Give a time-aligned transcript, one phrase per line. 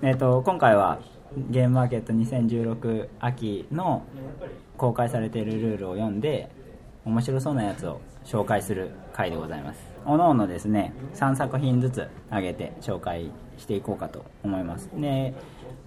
[0.00, 1.00] えっと今回は
[1.50, 4.04] ゲームマーケット2016秋の
[4.76, 6.48] 公開されているルールを読んで
[7.04, 9.80] 面白そうなやつを紹介する回でございます。
[10.06, 14.88] おのおのですね3作品ずつ上げて紹介していこうかと思います。
[14.94, 15.34] で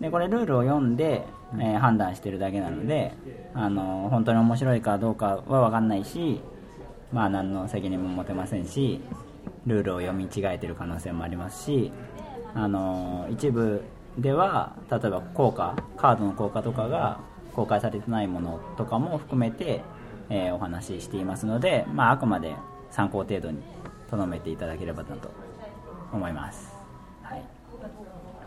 [0.02, 1.24] でこれルールを読んで、
[1.54, 3.14] えー判断してるだけなので
[3.54, 6.42] あの本当に面白いかどうかは分かんないし
[7.14, 9.00] まあ何の責任も持てませんし
[9.66, 11.92] ルールを読み違えてる可能性もありますし
[12.54, 13.84] あの一部
[14.18, 17.20] では例えば効果カードの効果とかが
[17.54, 19.82] 公開されてないものとかも含めて、
[20.30, 22.56] えーお話ししていますので、まあ、あくまで
[22.90, 23.62] 参考程度に
[24.10, 25.32] とどめていただければなと
[26.12, 26.74] 思います、
[27.24, 27.44] はい、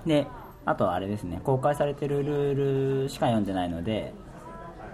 [0.06, 0.26] で
[0.66, 4.14] あとはあれですね公開されてるルールしか読んでないので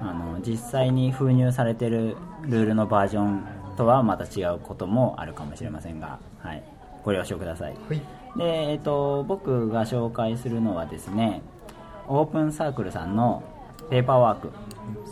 [0.01, 3.45] あの実際に封入されてるルールのバージョン
[3.77, 6.63] とはまた違うこともあるかもしれませんが、はい、
[7.05, 8.20] ご了承ください、はい。
[8.37, 11.43] で、えっと僕が紹介するのはですね
[12.09, 13.43] オープンサークルさんの
[13.91, 14.51] ペーパーワーク。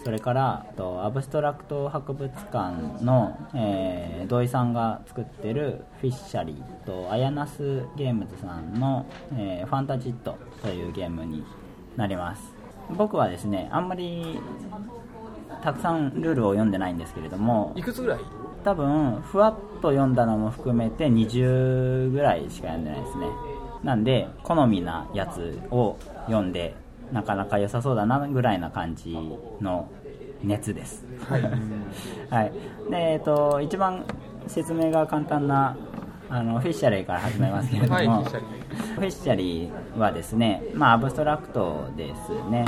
[0.05, 11.44] それからとアブストラクト博物館の、えー土井さんが作ってるフィッシャリーとアヤナスゲームズさんの、えーファンタジットというゲームに
[11.97, 12.53] なります。
[12.91, 14.41] 僕はですねあんまり
[15.62, 18.20] たくさんルールを読んでないんですけれどもいくつぐらい？
[18.64, 23.26] 多分ふわっと読んだのも含めて20ぐらいしか読んでないですね。
[23.82, 26.74] なんで好みなやつを読んで
[27.12, 29.16] なかなか良さそうだなぐらいな感じ
[29.60, 29.88] の
[30.42, 31.04] 熱です。
[31.28, 31.42] はい。
[32.30, 32.52] はい。
[32.90, 34.04] でえっと一番
[34.46, 35.76] 説明が簡単な
[36.30, 38.08] あのフィッシャリーから始めますけれども、はい
[38.98, 42.64] フィッシャリーはですね、まあ、アブストラクトですね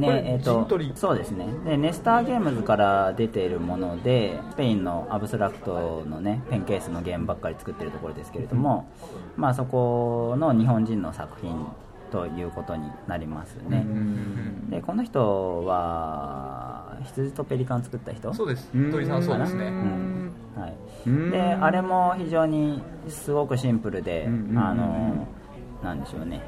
[0.00, 1.46] でこれえっとそうですね。
[1.64, 8.88] で nestorgames から出ているものでスペインのアブストラクトのねペンケースのゲームばっかり作ってるところですけれども、
[9.36, 11.66] まあ、そこの日本人の作品
[12.10, 13.84] ということになりますね。
[13.86, 18.32] うんでこの人は羊とペリカン作った人？
[18.34, 18.70] そうです。
[18.74, 18.90] うん。
[18.90, 19.66] 鳥さんそうですね。
[19.66, 20.32] うん。
[20.56, 20.74] はい、
[21.06, 21.30] うん。
[21.30, 24.30] であれも非常にすごくシンプルで、あ
[24.74, 25.26] の
[25.82, 26.42] なんでしょうね。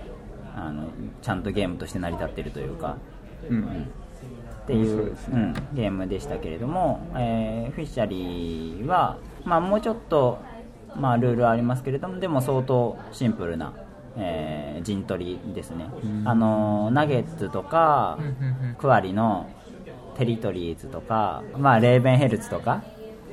[0.57, 0.89] あの
[1.23, 5.17] ちゃんとゲームとして成り立っているというか、うんっていう
[5.73, 10.39] ゲームでしたけれども、えーフィッシャリーは、まあ、もうちょっと、
[10.97, 13.73] まあ、ルールはありますけれどもでも相当シンプルな、
[14.17, 15.87] えー陣取りですね、
[16.25, 18.19] あのナゲッツとか、
[18.79, 19.47] クワリの
[20.17, 22.83] テリトリーズとか、まあ、レーベンヘルツとか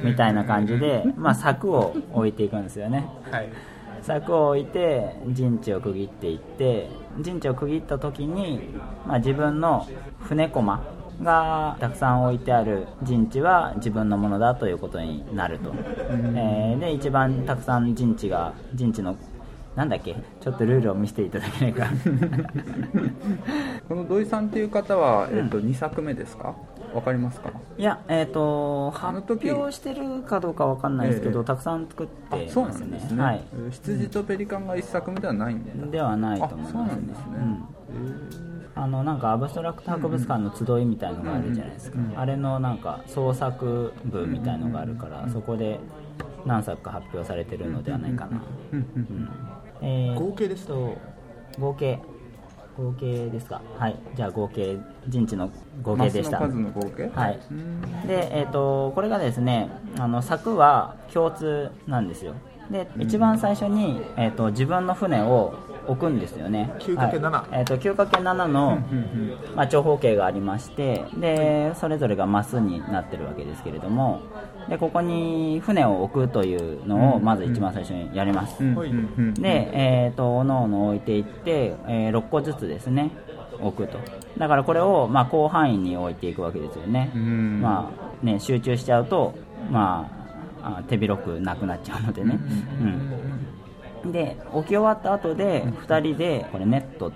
[0.01, 3.07] みたいな感じで、まあ、柵を置いていくんですよね。
[3.31, 3.49] はい。
[4.01, 6.89] 柵を置いて陣地を区切っていって
[7.21, 8.69] 陣地を区切った時に、
[9.07, 9.87] まあ、自分の
[10.21, 10.83] 船駒
[11.23, 15.71] がたくさん置いてある陣地は自分のものだということになると、
[16.35, 19.15] えーで一番たくさん陣地が陣地の
[19.75, 20.15] なんだっけ？
[20.41, 21.87] ちょっとルールを見せていただけないか。
[23.89, 26.55] この土井さんっていう方は、うんえっと、2作目ですか？
[26.95, 27.51] わかりますか？
[27.77, 29.51] いやえっ、と発時。
[29.51, 31.45] 表してるかどうかわかんないですけど、ええ。
[31.45, 32.49] たくさん作ってますね。
[32.49, 33.43] そうなんですね、はい。
[33.53, 35.85] えー羊とペリカンが1作目ではないんだ。
[35.87, 36.79] ではないと思いますね。
[36.81, 37.23] あそうなんですね。
[37.35, 38.55] うん。
[38.77, 45.79] あのなんかアブストラクト博物館の集いみたいのがあるじゃないですか、あれのなんか創作部みたいのがあるから、そこで
[46.45, 48.41] 何作か発表されてるのではないかな、
[48.73, 49.29] うん
[49.81, 50.97] えー合計ですと
[51.57, 51.99] 合計
[52.77, 53.61] 合計ですか？
[53.77, 53.95] はい。
[54.15, 54.77] じゃあ合計
[55.07, 55.49] 陣地の
[55.81, 56.39] 合計でした。
[56.39, 57.09] マスの数の合計？
[57.13, 57.39] はい。
[57.51, 57.81] うん。
[58.07, 62.33] で、えー、とこれがですねあの柵は共通なんですよ
[62.69, 65.53] で一番最初に、えー、と自分の船を
[65.87, 66.73] 置くんですよね。
[66.79, 67.59] 9×7 はい。
[67.59, 68.79] えー、と 9×7 の、
[69.55, 74.21] まあ、長方形がありましてでそれぞれがマスになってるわけですけれども
[74.67, 83.11] でここに船を置くというのをまず一番最初にやります、で、えー、とおのおの置いていって、え6個ずつですね
[83.59, 83.99] 置くと。
[84.37, 87.61] だからこれを、まあ、広範囲に置いていくわけですよね、うん。
[87.61, 87.91] ま
[88.23, 89.35] あね、集中しちゃうと、
[89.69, 90.24] まあ、
[90.65, 92.39] あ手広くなくなっちゃうのでね、
[92.81, 97.11] うんで置き終わった後で2人でこれネット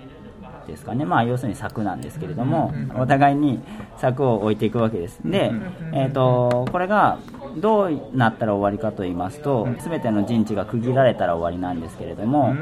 [0.66, 3.60] ですかね、まあ、要するに柵なんですけれどもお互いに
[3.98, 5.20] 柵を置いていくわけです。
[5.24, 5.52] で、
[5.92, 7.18] えー、とこれが
[7.56, 12.54] どうなったら終わりかと言いますと全ての陣地が区切られたら終わりなんですけれども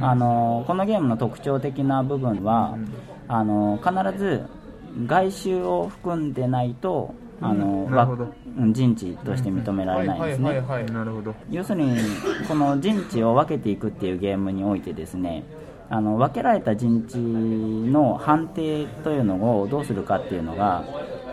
[0.00, 2.78] あのこのゲームの特徴的な部分は
[3.26, 4.44] あの必ず
[5.06, 7.88] 外周を含んでないとあの、
[8.58, 8.72] うん。
[8.72, 11.34] 陣地として認められないんですね、はいはいはいはいなるほど。
[11.50, 11.96] 要するに
[12.48, 15.44] この陣地を分けていくっていうゲームにおいてですね
[15.88, 20.84] あの分けられた陣地の判定というのをどうするかっていうのが、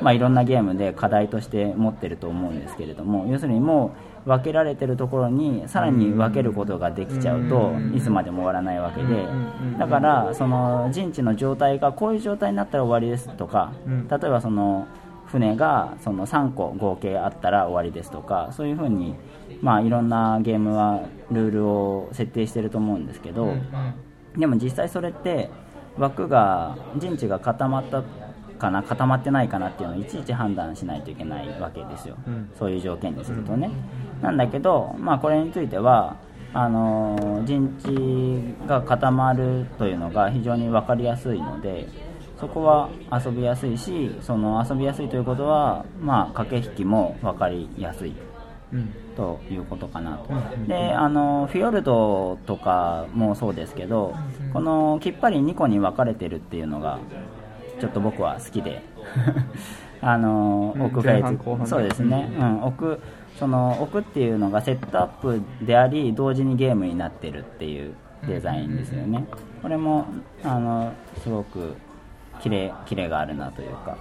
[0.02, 3.96] まあ、いろんなゲームで課題として持ってると思うんですけれども要するにも
[4.26, 7.96] う分けられてるところにさらに分けることができちゃうとうん。
[7.96, 14.08] いつまでも終わらないわけでうんだからその陣地の状態がこういう状態になったら終わりですとかうん。
[14.08, 14.88] 例えばその
[15.34, 19.16] 船がその3個合計あったら終わりですとかそういうふうに
[19.62, 21.02] まあいろんなゲームは
[21.32, 23.56] ルールを設定してると思うんですけど
[24.38, 25.50] でも実際それって
[25.98, 28.04] 枠が陣地が固まった
[28.60, 32.52] かな固まってないかなっていうのをいちいち判断しないといけないわけですよ、うん。
[32.58, 33.72] そういう条件にするとね、
[34.22, 36.18] なんだけど、まあ、これについては
[36.54, 41.88] あのー陣地が固まるというのが非常に分かりやすいので
[42.44, 48.14] そこは遊びやすいしその遊びやすいということは、まあ、駆け引きも分かりやすい
[48.74, 50.34] うんということかなと、
[50.68, 54.16] であのフィヨルドとかもそうですけど、
[54.52, 56.98] このきっぱり2個に分かれてるっていうのが
[57.80, 58.82] ちょっと僕は好きで。
[60.02, 60.82] あのうん。
[60.86, 63.00] 置くフェズそうですね、うん、置く
[63.38, 67.94] その置くっていうのがセットアップであり同時にゲームになってるっていう
[68.28, 69.26] デザインですよね。
[69.62, 70.08] これも
[70.44, 70.92] あの
[71.22, 71.76] すごく
[72.44, 73.98] キレキレがあるなというか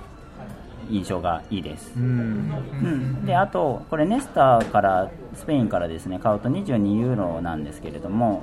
[0.91, 1.93] 印象がいいです。
[1.97, 2.03] うん。
[2.03, 2.87] う
[3.23, 8.43] ん、であと、これネスターからスペインからですね買うと22ユーロなんですけれども、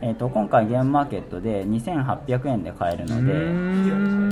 [0.00, 3.32] えー、と今回ゲームマーケットで2800円で買えるので、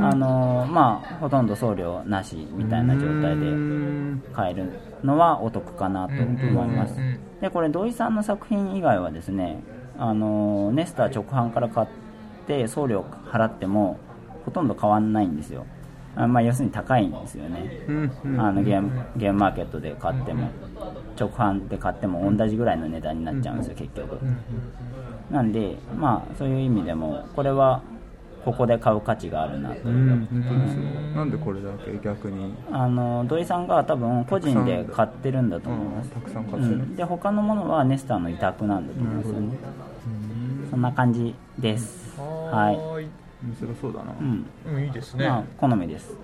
[0.04, 4.72] あのーまあ、ほとんど送料なしみたいな状態で買える
[5.02, 6.94] のはお得かなと思います。
[7.40, 9.62] でこれ土井さんの作品以外はですね
[9.98, 11.88] あのーネスター直販から買っ
[12.46, 13.98] て送料払っても
[14.44, 15.64] ほとんど変わんないんですよ。
[16.14, 17.86] あまあ、要するに高いんですよね。
[18.38, 20.50] あのゲームゲームマーケットで買っても
[21.18, 24.18] 直販で買っても同じぐらいの値段になっちゃうんですよ結局。
[25.30, 27.80] なんでまあそういう意味でもこれは
[28.44, 29.88] ここで買う価値があるなと。
[29.88, 30.82] うん本当ですよ。
[31.14, 32.52] なんでこれだけ逆に？
[32.70, 36.10] あの土井さんが多分個人で買ってるんだと思います。
[36.10, 36.74] たくさん買ってる。
[36.74, 39.56] うん、で他のものはネスターの委託なんだと思いますよね。
[40.70, 42.20] そんな感じです。
[42.20, 42.76] はい。
[42.76, 43.08] はーい
[43.44, 44.12] 面白そうだな。
[44.18, 44.46] うん。
[44.66, 45.28] うんいいですね。
[45.28, 46.14] まあ好みです。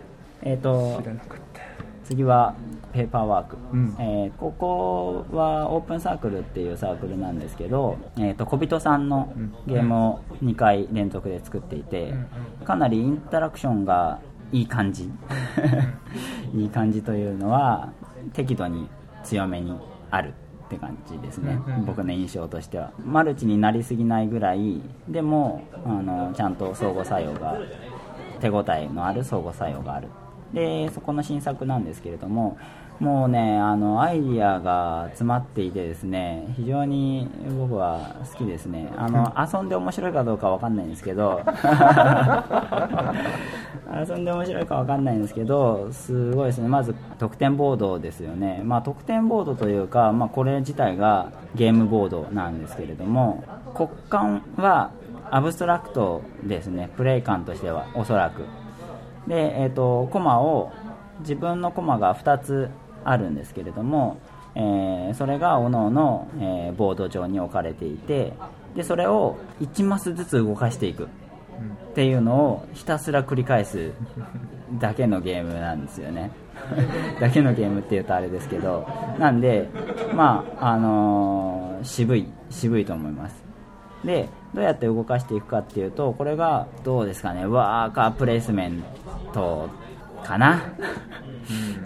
[0.43, 1.61] えっ、と知らなかった。
[2.05, 2.55] 次は
[2.93, 3.97] ペーパーワーク、うん。
[3.99, 9.33] えーここはオープンサークルっていうサークルなんですけど、えー、と小人さんの
[9.67, 12.15] ゲームを2回連続で作っていて
[12.65, 14.21] かなりインタラクションが
[14.53, 15.11] いい感じ。
[16.55, 17.91] いい感じというのは
[18.33, 18.89] 適度に
[19.23, 19.77] 強めに
[20.11, 20.33] ある
[20.69, 21.59] って感じですね。
[21.67, 22.93] うん僕の印象としては。
[23.05, 24.81] マルチになりすぎないぐらい。
[25.09, 27.57] でもあのちゃんと相互作用が
[28.41, 30.09] 手応えのある相互作用がある。
[30.53, 32.59] でそこの新作なんですけれども
[33.01, 38.93] もうねあのアイディアが詰まっていてですね非常に僕は好きですね。
[38.97, 41.41] あの 遊んで面白いかどうかわかんないんですけど
[43.95, 46.67] 遊んで面白いかわかんないんですけどすごいですね。
[46.67, 48.63] まず得点ボードですよね。
[48.65, 54.17] まあ得点ボードというか、まあ、これ自体がゲームボードなんですけれども骨幹
[54.61, 54.91] は
[55.31, 56.91] アブストラクトですね。
[56.97, 58.43] プレイ感としてはおそらく。
[59.29, 60.73] で、えー、とコマを
[61.21, 62.71] 自分のコマが2つ
[63.05, 64.19] あるんですけれども、
[64.55, 68.33] えーそれがおのおの、えーボード上に置かれていて
[68.75, 71.09] でそれを1マスずつ動かしていくっ
[71.95, 73.93] ていうのをひたすら繰り返す
[74.79, 76.31] だけのゲームなんですよね。
[77.21, 78.87] だけのゲームっていうとあれですけど
[79.19, 79.69] なんで
[80.15, 83.43] まああのー渋い渋いと思います。
[84.05, 87.47] でどうやって動かしていくかっていうとこれがどうですかね。
[87.47, 88.83] ワーカープレイスメン
[89.33, 89.69] ト
[90.29, 90.63] かな。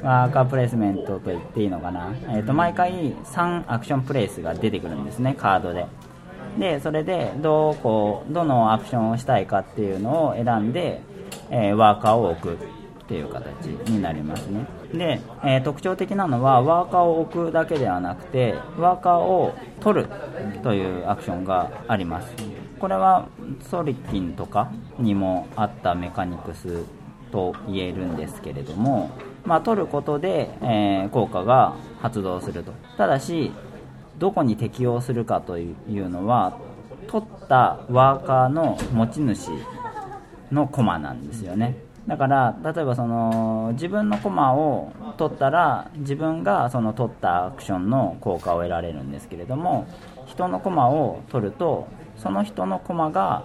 [0.02, 5.87] ワーカープレイスメントと言っていいのかな、えー、と毎回3アクションプレイスが出てくるんですねカードで。
[6.58, 11.00] でそれでどうこうどのアクションをしたいかっていうのを選んで、
[11.50, 12.56] えーワーカーを置くっ
[13.06, 14.66] ていう形になりますね。
[14.92, 20.08] で、えー特徴的なのはワーカーを置くだけではなくてワーカーを取る
[20.62, 22.34] というアクションがあります。
[22.78, 23.28] これは
[23.70, 26.84] ソリキンとかにもあったメカニクス
[27.32, 29.10] と言えるんですけれども、
[29.44, 32.72] まあ、取ることで、えー効果が発動すると。
[32.96, 33.52] ただし
[34.18, 36.58] どこに適用するかというのは
[37.08, 39.50] 取ったワーカーの持ち主
[40.52, 41.76] のコマなんですよね。
[42.06, 49.86] だから例えばその自分のコマを取ったら自分がその取ったアクションの効果を得られるんですけれども
[50.26, 51.86] 人のコマを取ると
[52.16, 53.44] その人のコマが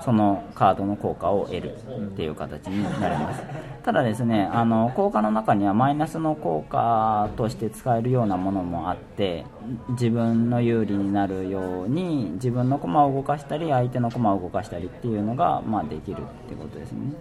[0.00, 3.42] そのカードの効果を得るっていう形になります。
[3.82, 9.44] ただですねあの効果の中にはマイナスの効果として使えるようなものもあって
[9.90, 17.12] 自分の有利になるように自分の駒を動かしたり相手の駒を動かしたりっていうのが、まあ、できるってことですね。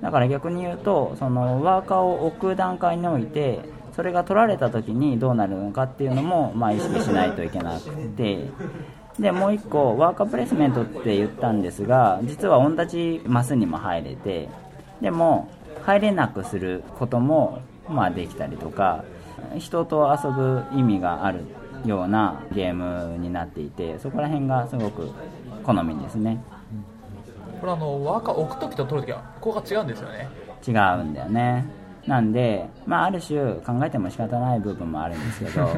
[0.00, 3.60] だから逆に言うとそのワーカーを置く段階において
[3.94, 8.48] それが取られた時にどうなるのかっていうのも、まあ、意識しないといけなくて
[9.18, 14.48] でもう1個ワーカープレイスメントって言ったんですが実は同じマスにも入れて
[15.00, 15.48] でも
[15.82, 19.04] 入れなくすることも、まあ、できたりとか
[19.58, 21.44] 人と遊ぶ意味がある
[21.84, 25.10] ようなゲームになっていてそこら辺がすごく
[25.62, 26.42] 好みですね。
[27.60, 30.28] これあのワーカー置く時と取る時はここが違うんですよね。
[30.66, 31.66] 違うんだよね。
[32.06, 35.68] なんで、まあ、ある種考えても仕方ない部分もあるんですけど。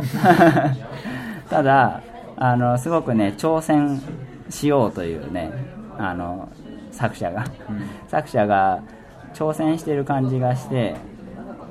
[1.50, 2.00] ただ
[2.36, 4.00] あのすごくね挑戦
[4.50, 5.52] しようというね
[5.98, 6.48] あの
[6.92, 7.44] 作者が、
[8.08, 8.82] 作者が
[9.34, 10.96] 挑戦してる感じがして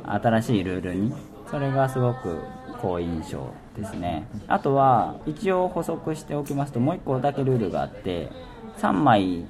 [0.05, 1.13] 新しいルールに。
[1.49, 2.41] それがすごく
[2.81, 4.27] 好印象ですね。
[4.47, 8.29] あとは一応補足しておきますともう1個だけルールがあって
[8.77, 9.45] 3枚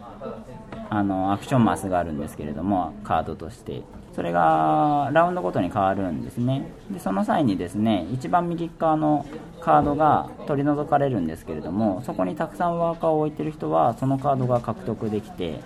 [0.89, 3.81] あのアクションマスがあるんですけれどもカードとして
[4.15, 6.71] それがラウンドごとに変わるんですね。
[6.89, 9.25] でその際にですね一番右側の
[9.59, 15.59] カードが取り除かれるんですけれどもそこにたくさんワーカーを置いてる人はそのカードが獲得できて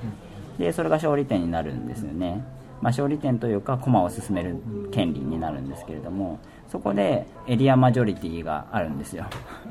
[0.58, 2.44] でそれが勝利点になるんですよね、
[2.82, 4.56] まあ、勝利点というか駒を進める
[4.92, 6.40] 権利になるんですけれども
[6.72, 9.26] そこでエリアマジョリティがあるんですよ。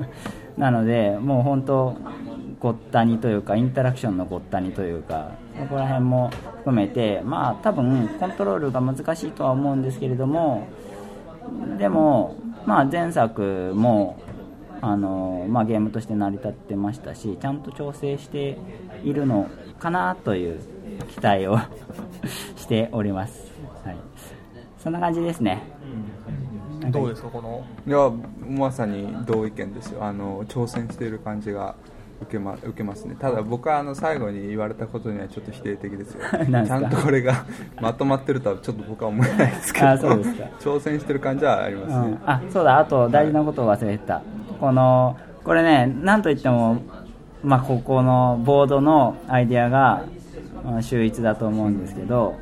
[0.58, 1.96] なのでもう本当
[2.58, 10.66] ごったにというかインタラクションのごったにというかそこら辺も含めてまあ多分コントロールが難しいとは思うんですけれども
[11.78, 12.34] でも
[12.66, 14.16] まあ前作も
[14.80, 18.58] あの、まあ、ゲームとして成り立ってましたしちゃんと調整して
[19.04, 19.48] いるの
[19.78, 20.60] かなという
[21.08, 21.58] 期待を
[22.68, 23.50] しております、
[23.82, 23.96] はい、
[24.78, 25.62] そんな感じですね。
[26.90, 27.64] どうですかこの？
[27.86, 28.10] いや
[28.46, 30.04] まさに同意見ですよ。
[30.04, 31.74] あの挑戦している感じが
[32.20, 33.16] 受け,、ま、受けますね。
[33.18, 36.20] ただ僕はあの最後に言われたことにはちょっと否定的ですよ。
[36.30, 37.46] ちゃんとこれが
[37.80, 39.88] まとまってるとはちょっと僕は思えないですけど。
[39.88, 40.44] あそうですか。
[40.60, 41.96] 挑戦してる感じはありますね。
[41.96, 42.78] うん、あそうだ。
[42.78, 44.22] あと大事なことを忘れてた。
[44.60, 46.78] このこれねなんといっても、
[47.42, 50.04] まあ、ここのボードのアイデアが
[50.64, 52.34] うん秀逸だと思うんですけど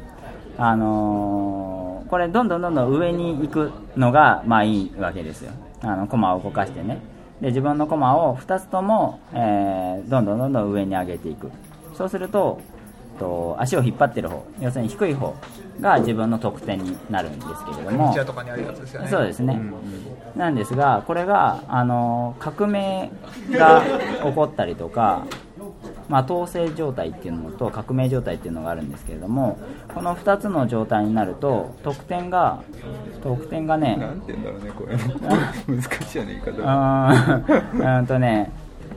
[0.58, 5.50] あのーこれどんどんどんどん上に行くのがまあいいわけですよ。
[5.82, 7.00] あのコマを動かしてね。
[7.40, 11.50] で自分のコマを2つとも、えーどんどんどんどん上に上げていく。
[11.94, 12.60] そうすると
[13.18, 15.34] と足を引っ張ってる方要するに低い方
[15.80, 18.06] が自分の得点になるんですけれども。
[18.08, 19.08] こちらとかにあるやつですよね。
[19.08, 19.60] そうですね、
[20.36, 23.10] なんですがこれがあの革命
[23.50, 23.82] が
[24.22, 25.26] 起こったりとか、
[26.08, 29.58] まあ、統制状態っていうのと革命状態っていうのがあるんですけれども
[29.92, 32.62] この2つの状態になると得点が
[33.22, 36.62] 得点がねなんて言うんだろうねこういうの難しいよね言い方。
[36.62, 38.52] うーんうんとね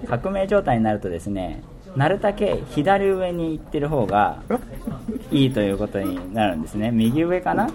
[0.07, 1.63] 革命状態になるとですね
[1.95, 4.41] なるだけ左上に行ってる方が
[5.31, 6.91] いいということになるんですね。
[6.91, 7.69] 右上かな？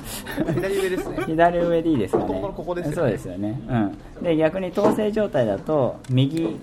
[0.54, 1.18] 左上ですね。
[1.26, 2.96] 左上でいいですかねここですよね。
[2.96, 6.56] そうですよね、うん、で逆に統制状態だと右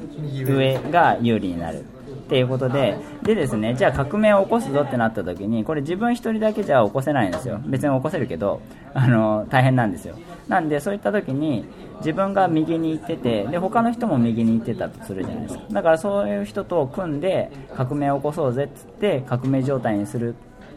[0.46, 1.86] 上が有利になる
[2.32, 7.60] っていうことででですねじゃあ革命を起こすぞってなった時にこれ自分一人だけじゃ起こせないんですよ。
[7.66, 8.62] 別に起こせるけど
[8.94, 10.16] あの大変なんですよ。
[10.48, 11.66] なんでそういった時に
[11.98, 15.64] 自分が右に行っててで他の人も右に行ってたとするじゃないですか。
[15.74, 20.34] だからそういう人と組んで革命を起こそうぜっつって革命状態にする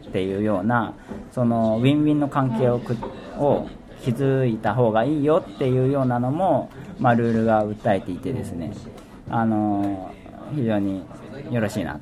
[0.08, 0.92] っていうような
[1.30, 2.96] そのウィンウィンの関係をく
[3.38, 3.68] を
[4.02, 6.68] 築いた方がいいよっていうようなのも、
[6.98, 8.72] まあ、ルールが訴えていてですね。
[9.30, 10.10] あの
[10.54, 11.02] 非常に
[11.50, 12.00] よろしいなと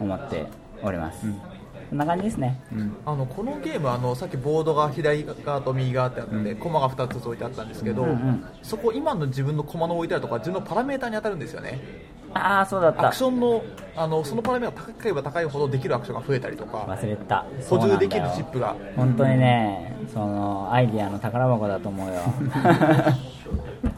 [0.00, 0.46] 思って
[0.82, 1.26] おります、
[1.90, 2.60] こんな感じですね。
[3.04, 11.80] あのこのゲームあのさっきボードが左側と右側ってあって、コマが2つ置いてあったんですけど、うんうんそこ今の自分のコマの置いてあるとか自分のパラメーターに当たるんですよね。
[12.34, 13.06] ああそうだった。
[13.06, 13.62] アクションの
[13.94, 16.78] あのそのパラメーターが高ければ高いほどできるアクションが増えたりとか。
[16.78, 17.46] 忘れてた。
[17.68, 18.76] 補充できるチップが。
[18.96, 22.20] 本当にねそのアイディアの宝箱だと思うよ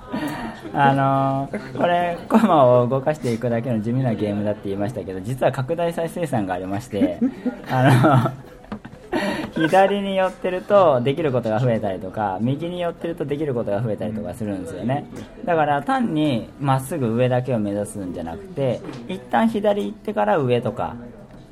[0.74, 7.18] あのこれコマを動かしていくだけの地味なゲームだって言いましたけど実は拡大再生産がありまして
[7.70, 8.48] あの
[9.66, 15.06] 左に寄ってるとできることが増えたりとか右に寄ってるとできることが増えたりとかするんですよね。
[15.44, 20.94] だから単にまっすぐ上だけを目指すんじゃなくて一旦左行ってから上とか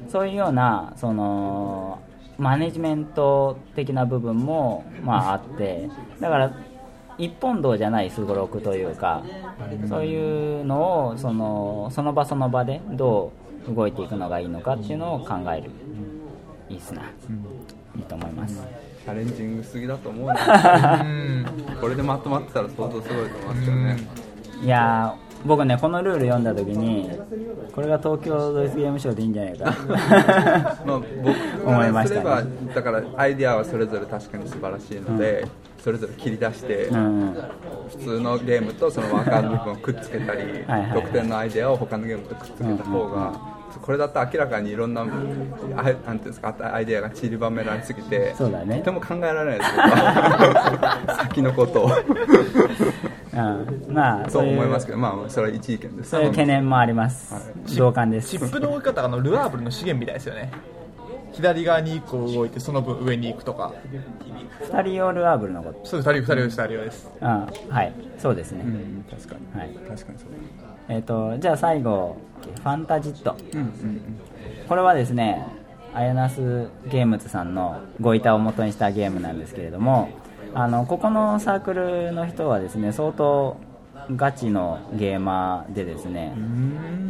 [0.09, 1.99] そういうようなその
[2.39, 5.89] マネジメント的な部分も、まあ、あって
[6.21, 6.53] だから
[7.19, 9.23] 一本道じゃないすごろくというか
[9.89, 13.33] そういうのをそのその場その場でど
[13.71, 15.71] う動いていくのがいいのかっていうのを考える。
[16.69, 17.03] いいっすな、
[17.95, 18.61] いいと思います。
[19.05, 20.35] チャレンジングすぎだと思うん
[21.81, 23.97] これでまとまってたら相当すごいと思いますけどね。
[24.65, 27.09] いやー僕ねこのルール読んだ時に
[27.73, 29.65] これが東京ドイツゲームショウでいいんじゃないか。
[30.85, 31.07] まあ、僕
[31.67, 32.47] 思いましたね。
[32.75, 35.47] だからアイデアはそれぞれ確かに素晴らしいので、
[35.79, 37.37] それぞれ切り出して、うん
[37.87, 40.43] 普通のゲームとその枠の部分をくっつけたり
[40.93, 43.33] 得点のアイデアを他のゲームとくっつけた方が、
[43.81, 48.79] これだと明らかにいろんなあなんていうんですかアイデアが散りばめられすぎてそうだね。
[48.79, 51.91] とても考えられないです 先のことを
[53.37, 53.95] うん。
[53.95, 56.11] まあそう思いますけどまあそれは一意見です。
[56.11, 57.77] そういう懸念もあります、はい。
[57.77, 58.31] 同感です。
[58.31, 60.51] チップの動き方のルアーブルの資源みたいですよね。
[61.33, 63.73] 左側に1個動いてその分上に行くとか。
[64.71, 65.81] 2人用ルアーブルのこと。
[65.85, 67.11] そうです2人2人です2人です。
[67.21, 67.93] あはい。
[68.19, 69.75] そうですね、うん確かに、はい。
[69.75, 70.29] 確かにそう。
[70.89, 73.37] えっ、とじゃあ最後ファンタジット。
[73.53, 74.01] うんうん
[74.69, 75.47] これはですね
[75.95, 80.11] アヤナスゲームズさんのご板を元にしたゲームなんですけれども
[80.59, 83.59] あのここのサークルの人はですね相当
[84.17, 86.33] ガチのゲーマーでですね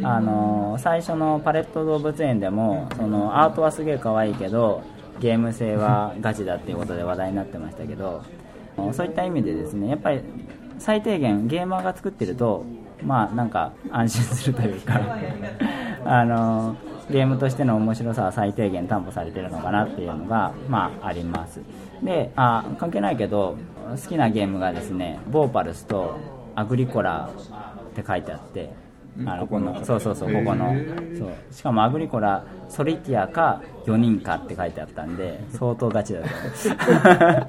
[0.03, 4.83] あの最初のパレット動物園でもそのアートはすげえ可愛いけど
[5.21, 8.21] ゲーム性はガチだっていうことで話題になってましたけど
[8.91, 10.19] そういった意味でですねやっぱり
[10.77, 12.65] 最低限ゲーマーが作ってると
[13.01, 14.99] まあなんか安心するというか
[16.03, 16.75] あの
[17.09, 21.61] ゲームとしての面白さは最低限担保されてるのかなっていうのがまああります
[22.03, 23.57] であ関係ないけど
[23.89, 26.17] 好きなゲームがですねボーパルスと
[26.55, 27.29] アグリコラ
[27.91, 28.71] って書いてあって
[29.25, 29.83] あのこの。
[29.83, 30.75] そうそうそうここの。
[31.17, 31.29] そう。
[31.51, 37.47] しかもアグリコラソリティアか4人かって書いてあったんで相当ガチだった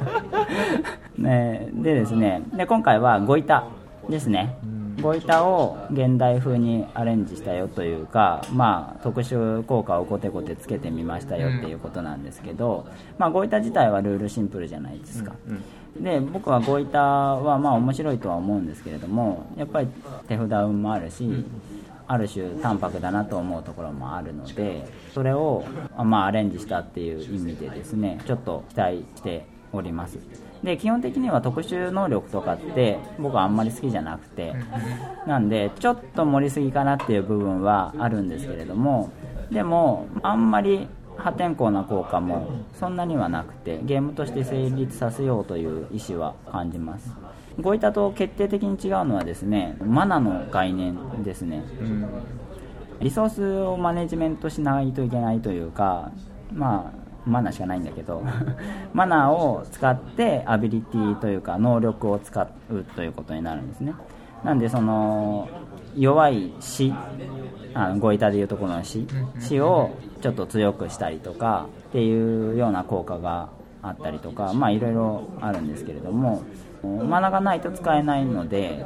[1.18, 3.64] ねでですねで今回はゴイタ
[4.08, 4.56] ですね
[5.00, 12.86] ゴイタを現代風にアレンジしたよというか、まあ、特殊効果をコテコテつけてみましたよっていうことなんですけど、
[13.18, 15.32] まあ、ゴイタ自体はルールシンプルじゃないですか、
[16.00, 19.88] で僕はゴイタはまあ面白いとは思うんですけれどもやっぱり
[20.26, 21.44] 手札運もあるし、
[22.06, 25.64] ある種淡白だなと思うところもあるのでそれを
[25.96, 30.18] あまあアレンジしたっていう意味でですねちょっと期待しております
[30.62, 34.54] で基本的には特殊能力とかって僕はあんまり好きじゃなくて。
[35.26, 39.10] なんでちょっと盛りすぎかなっていう部分はあるんですけれども。
[39.50, 47.14] でもあんまり破天荒な効果もそんなにはなくてゲームとして成立させようという意思は感じます。
[47.60, 51.62] ゴイタと決定的に違うのはですねマナの概念ですね。
[53.00, 56.10] リソースをマネジメントしないといけないというか
[56.52, 56.97] まあ
[57.28, 58.22] マナーしかないんだけど
[58.92, 63.94] マナーを使ってアビリティというか能力を使うということになるんですね。
[64.44, 65.48] なんでその
[65.96, 66.92] 弱い死
[67.74, 69.06] あのゴイタでいうところの死
[69.40, 73.48] 死をちょっと強くしたりとかっていうような効果が
[73.82, 76.42] あったりとかまあいろいろあるんですけれども
[76.82, 78.84] マナがないと使えないので、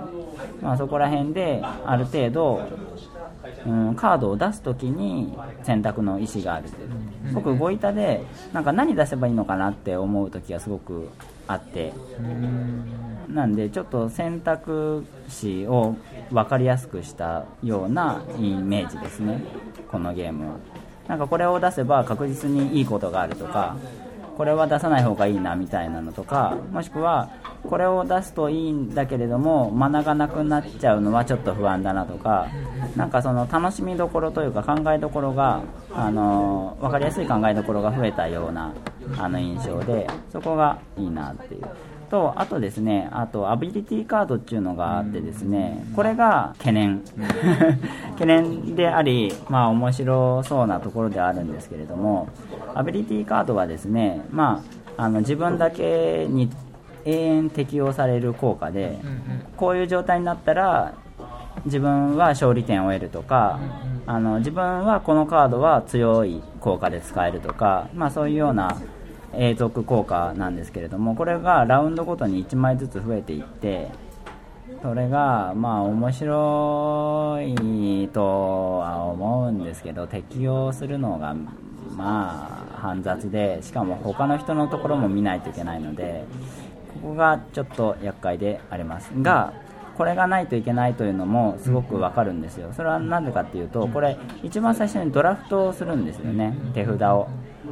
[0.63, 2.63] まあ、そこら辺である程度
[3.67, 6.69] うん、カードを出すときに選択の意思がある。
[7.33, 11.09] 僕ゴイタでなんか何出せばいいのかなって思う時がすごく
[11.47, 11.93] あって。
[13.29, 15.97] なんでちょっと選択肢を
[16.31, 19.43] 分かりやすくしたようなイメージですね。
[19.91, 20.57] このゲームは。
[21.09, 23.77] なんかこれを出せば確実にいいことがあるとか
[24.37, 27.29] これは出さない方がいいなみたいなのとかもしくは
[27.69, 32.49] これを出すといいんだけれどもマナがなくなっちゃうのはちょっと不安だなとか
[32.97, 38.75] なんかその楽しみどころというか考えどころがあの分かりやすい考えどころが増えたような
[39.19, 41.63] あの印象でそこがいいなっていう。
[42.13, 47.01] とあとですねあとアビリティカードっていうのがあってですねこれが懸念。
[48.13, 52.29] 懸念でありまあ面白そうなところではあるんですけれども
[52.75, 54.61] アビリティカードはですねま
[54.99, 56.51] ああの自分だけに
[57.05, 58.99] 永遠適用される効果で
[59.57, 60.95] こういう状態になったら
[61.65, 63.61] 自分は勝利点を得るとか
[64.07, 68.81] あの自分はこのカードは強い効果で使えるとか、まあ、そういうような
[69.35, 73.91] 永続効果なんですけれどもこれがラウンドごとに1枚ずつ増えていって
[74.83, 81.35] それがまあ面白いとは思うんですけど適用するのが
[81.97, 86.25] まあ煩雑でしかも他の人のところも見ないといけないので
[87.03, 89.53] ここがちょっと厄介でありますが
[89.97, 92.73] これがないといけないというのもすごくわかるんですよ。
[92.73, 96.57] それは何でかっていうとこれ一番最初にドラフトをするんですよね。
[96.73, 97.29] 手札を。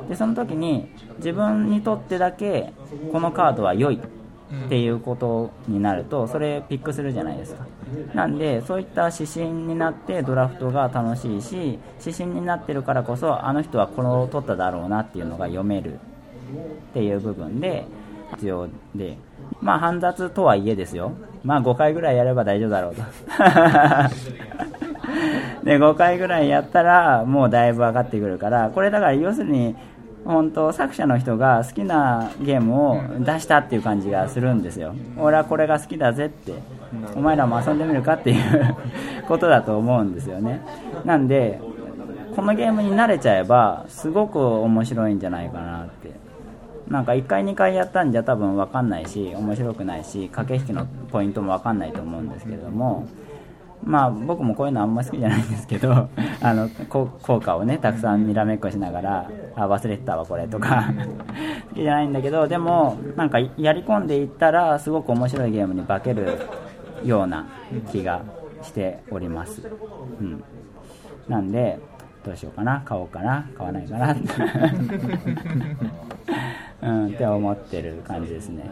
[0.09, 2.73] でその時に自分にとってだけ
[3.11, 7.67] このカードは良いっていうことになるとそれピックするじゃないですか。
[8.15, 15.97] なんでそういった指針になってドラフトが楽しいし指針になってるからこそあの人はこれを取っただろうなっていうのが読めるっ
[16.93, 17.87] ていう部分で
[18.33, 19.19] 必要で、
[19.61, 21.13] まあ煩雑とはいえですよ。
[21.43, 23.03] まあ5回ぐらいやれば大丈夫だろうと。
[25.65, 29.77] で、5回ぐらいやったらもうだいぶ分かってくるから、これだから要するに、
[30.25, 34.95] 本当作者の人が好きなゲームを出したっていう感じがするんですよ。
[35.19, 36.53] 俺はこれが好きだぜって、
[37.17, 38.77] お前らも遊んでみるかっていう
[39.27, 40.61] ことだと思うんですよね。
[41.05, 41.61] なんで、
[42.37, 46.13] このゲームに慣れちゃえばすごく面白いんじゃないかなって
[46.91, 53.09] なんか1回2回やったんじゃ多分分かんないし面白くないし駆け引きのポイントも分かんないと思うんですけれども
[53.85, 55.91] まあ僕もこういうのあんま好きじゃないんですけど
[56.43, 60.91] あの効果をねたくさんにらめっこしながらあ忘れてたわこれとか
[61.71, 66.39] 好きじゃないんだけどでもなんかやり込んでいったらすごく面白いゲームに化ける
[67.05, 67.47] ような
[67.93, 68.23] 気が
[68.63, 69.63] しております、
[70.21, 70.43] うん、
[71.29, 71.79] なんで
[72.25, 74.15] どうしようかな買おうかな買わないかな。
[76.83, 78.71] うんって思ってる感じですね。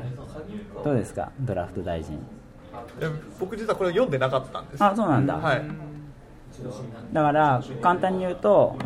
[0.85, 1.31] どうですか？
[1.41, 2.19] ドラフト大臣。
[3.01, 4.85] え僕実はこれ読んでなかったんです。
[4.85, 5.63] あそうなんだ、はい。
[7.13, 8.77] だから簡単に言うと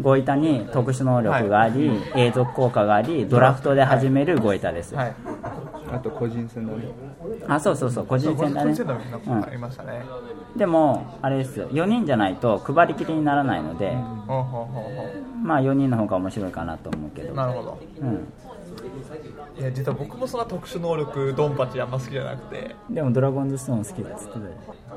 [0.00, 5.14] ゴイタに特殊能力があり、永続効果がありドラフトで始めるゴイタです、はい。
[5.92, 6.84] あと個人戦だね。
[7.46, 8.70] あそうそうそう個人戦だね。
[8.70, 10.02] 個人戦だなんかありましたね、
[10.52, 11.68] うん、でもあれですよ。
[11.68, 13.90] 4人じゃないと配りきりにならないので、
[14.26, 15.10] ほうほうほうほ
[15.42, 17.32] まあ4人の方が面白いかなと思うけど。
[17.32, 17.78] うなるほど。
[18.00, 18.32] うん
[19.58, 22.76] いや実は僕もそんな特殊能力ドンパチあんま好きじゃなくて。
[22.88, 24.38] でもドラゴンズストーン好きだっつって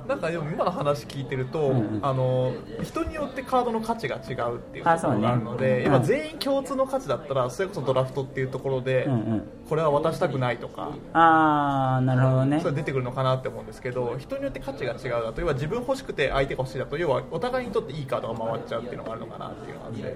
[0.07, 1.99] なんかでも今の話聞いてると、うんうん。
[2.01, 5.85] あの人によってカードの価値が違うっていうところがあるので、うん。
[5.87, 9.13] 今全員共通の価値だったらそれこそドラフトっていうところで、うん。
[9.13, 12.59] うんこれは渡したくないとかああなるほどね。
[12.59, 20.15] それ出てくるのかなって思うんですけど人によって価値が違うだと要は自分欲しくて相手が欲しいだと要はお互いにとっていいカードが回っちゃうっていうのがあるのかなっていうのがあって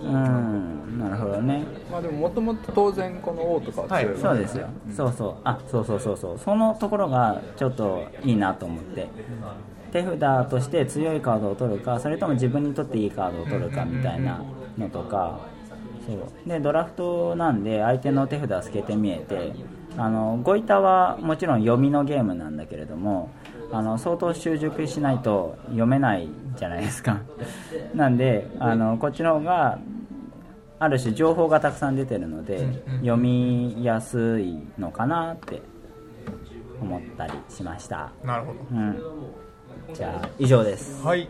[0.00, 1.64] うんなるほどね。
[1.90, 4.18] まあでももともと当然この王とかは強いわね。
[4.18, 5.34] そうですよ、そうそう。
[5.44, 6.38] あそうそうそうそう。
[6.38, 9.08] そのところがちょっといいなと思って。
[9.92, 14.42] 手札として強いカードを取るかそれとも自分にとっていいカードを取るかみたいな
[14.76, 15.38] のとか。
[16.06, 16.48] そう。
[16.48, 19.52] でドラフトなんで相手の手札透けて見えて
[19.96, 23.30] あのゴイタはもちろん読みのゲームなんだけれども
[23.74, 27.20] あの相当習熟しないと読めないじゃないですか。
[27.92, 29.80] なんであのこっちの方が
[30.78, 32.68] ある種情報がたくさん出てるので
[33.00, 35.60] 読みやすいのかなって
[36.80, 38.96] 思ったりしました、なるほうん、
[39.92, 41.02] じゃあ以上です。
[41.02, 41.28] どはい。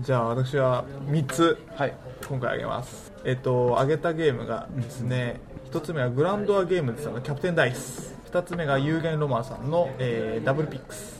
[0.00, 1.94] じゃあ私は3つはい。
[2.28, 3.12] 今回あげます。
[3.24, 8.18] えっとあげたゲームがですね1つ目はグランドアゲームズさんのキャプテンダイス。
[8.32, 11.17] 2つ目が有限ロマンさんの、えーダブルピックス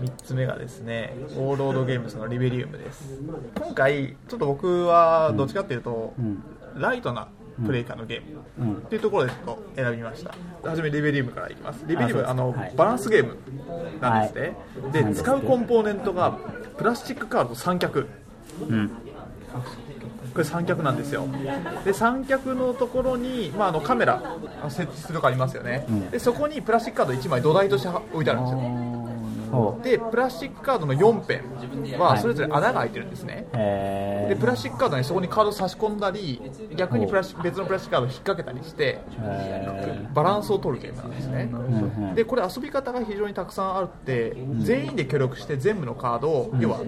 [0.00, 3.18] 3つ目がですねオーロードゲームズのリベリウムです。
[3.56, 6.42] 今回ちょっと僕はどっちかっていうと、ん。
[6.74, 7.28] ライトな
[7.66, 8.76] プレイカーのゲーム、うん。
[8.78, 10.34] っていうところでちょっと選びました。
[10.68, 11.84] はじめリベリウムからいきます。
[11.86, 12.72] リベリウムああの、はい。
[12.76, 13.36] バランスゲーム
[14.00, 14.92] なんですね、はい。
[14.92, 16.38] で使うコンポーネントが
[16.78, 18.08] プラスチックカード三脚。
[18.68, 18.90] うん
[20.32, 21.26] これ三脚なんですよ。
[21.84, 24.36] で三脚のところに、まあ、あのカメラ
[24.68, 26.10] 設置するとこありますよね、ん。
[26.10, 29.01] でそこにプラスチックカード1枚土台として置いてあるんですよ
[29.82, 31.40] でプラスチックカードの4辺
[31.96, 36.40] はそれぞれ穴が開いてるんですね、へでプラスチックカードにそこにカード差し込んだり
[36.76, 41.50] 逆にプラス別のプラスチックカードを引っ掛けたりしてえバランスを取るゲームなんですね、
[42.14, 46.80] でこれ遊び方が非常にたくさんあって全員で協力して全部のカードを要は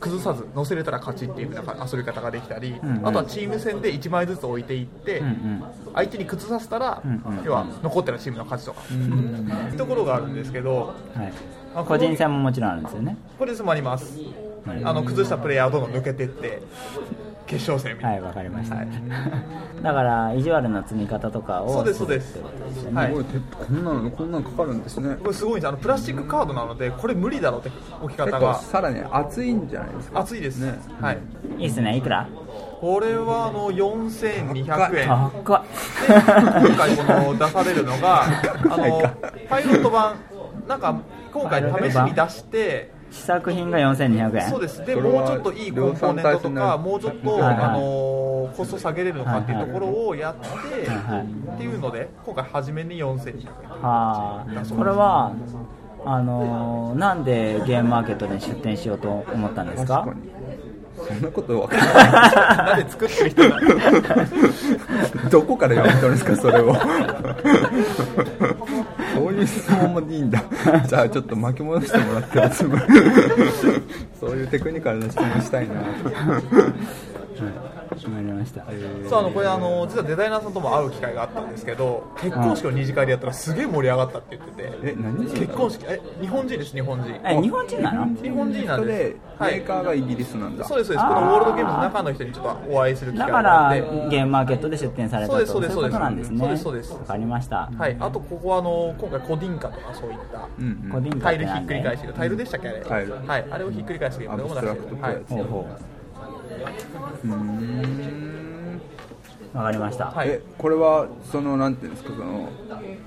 [0.00, 5.22] 崩さず乗せれたら勝ちっていう遊び方ができたり、あとはチーム戦で1枚ずつ置いていって、
[5.94, 7.02] 相手に崩させたら、
[7.44, 8.82] 要は残ってるチームの勝ちとか、
[9.70, 11.32] いうところがあるんですけどはい
[11.80, 13.16] あ個人戦ももちろんあるんですよね。
[13.38, 14.18] これでもあります、
[14.84, 16.62] あの崩したプレイヤーをどんどん抜けていって
[17.46, 18.88] 決勝戦みたはいいな、わかりました、はい。
[19.82, 22.38] だから意地悪な積み方とかをそうですそうです。
[22.38, 22.96] るってことですよね。
[22.96, 23.08] はい。
[23.08, 25.16] すごいてこんなのこんなのかかるんですね。
[25.22, 27.70] これすごいんですあのプラスチックカードなのでこれ無理だろうって
[28.02, 28.54] 置き方が。
[28.56, 30.20] さらに熱いんじゃないですか？
[30.20, 30.78] 熱いです、ね。
[31.00, 31.18] はい。
[31.58, 31.96] いいっすね。
[31.96, 32.26] いくら？
[32.80, 35.08] これはあの4200円。
[35.44, 35.62] 高っ。
[36.06, 39.02] 今回この出されるのがあの
[39.48, 40.16] パイロット版
[40.68, 41.00] なんか
[41.32, 44.50] 今回試しに出して試作品が4200円。
[44.50, 44.84] そうです。
[44.84, 47.54] でもうちょっといいコンポーネントとかもうちょっと、はいはい。
[47.56, 50.48] あのコスト下げれるのかっていうところをやって、
[50.90, 51.54] はいはい。
[51.54, 53.46] っていうので今回初めに4200円。
[53.82, 54.74] はあ。
[54.76, 55.32] これは
[56.04, 60.04] あのーなんでゲームマーケットで出店しようと思ったんですか？
[60.04, 60.37] 確かに
[61.06, 62.74] そんなこと分かんない。
[62.76, 63.60] なんで作ってる人が
[65.30, 66.74] どこから読み取るんですかそれを。
[69.14, 70.42] そういう質問もいいんだ。
[70.86, 72.54] じゃあちょっと巻き戻してもらって
[74.20, 75.74] そういうテクニカルな質問したいな
[77.94, 78.64] りました。
[79.08, 84.78] そうあのこれあの実はデザイナーさんとも会う機会があったんですけど結婚式を二次会でやったらすげえ盛り上がったって言ってて。
[84.84, 85.84] え何結婚式？
[85.88, 87.20] え日本人です日本人。
[87.24, 88.06] え日本人なの？
[88.22, 91.06] 日本人なんでメーカーがイギリスなんだ、そうですそうです。
[91.06, 91.38] このウォー。
[91.40, 94.08] ルドゲームズの中の人にちょっとお会いする機だ会からがあって。
[94.10, 95.46] ゲームマーケットで出店されたと。
[95.46, 96.38] そうですそうですいうことなんですね。
[96.38, 96.92] そうですそうです。
[96.92, 97.96] わかりました、はい。
[97.98, 100.48] あとここはあの今回コディンカとかそういった。
[100.58, 101.20] うんうん。
[101.20, 102.80] タイルひっくり返しタイルでしたっけあれ？
[102.84, 103.12] タイル。
[103.26, 103.46] はい。
[103.50, 104.42] あれをひっくり返すゲームで。
[104.42, 105.24] も出してるはい。
[105.28, 108.80] ほうほうーん。
[109.54, 110.28] うわかりました、はい。
[110.28, 112.48] えこれはそのなんていうんですかその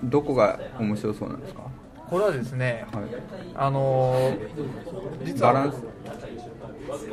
[0.04, 1.62] どこが面白そうなんですか？
[2.10, 3.04] これはですねはい。
[3.56, 4.38] あのー
[5.24, 5.84] 実はバランス？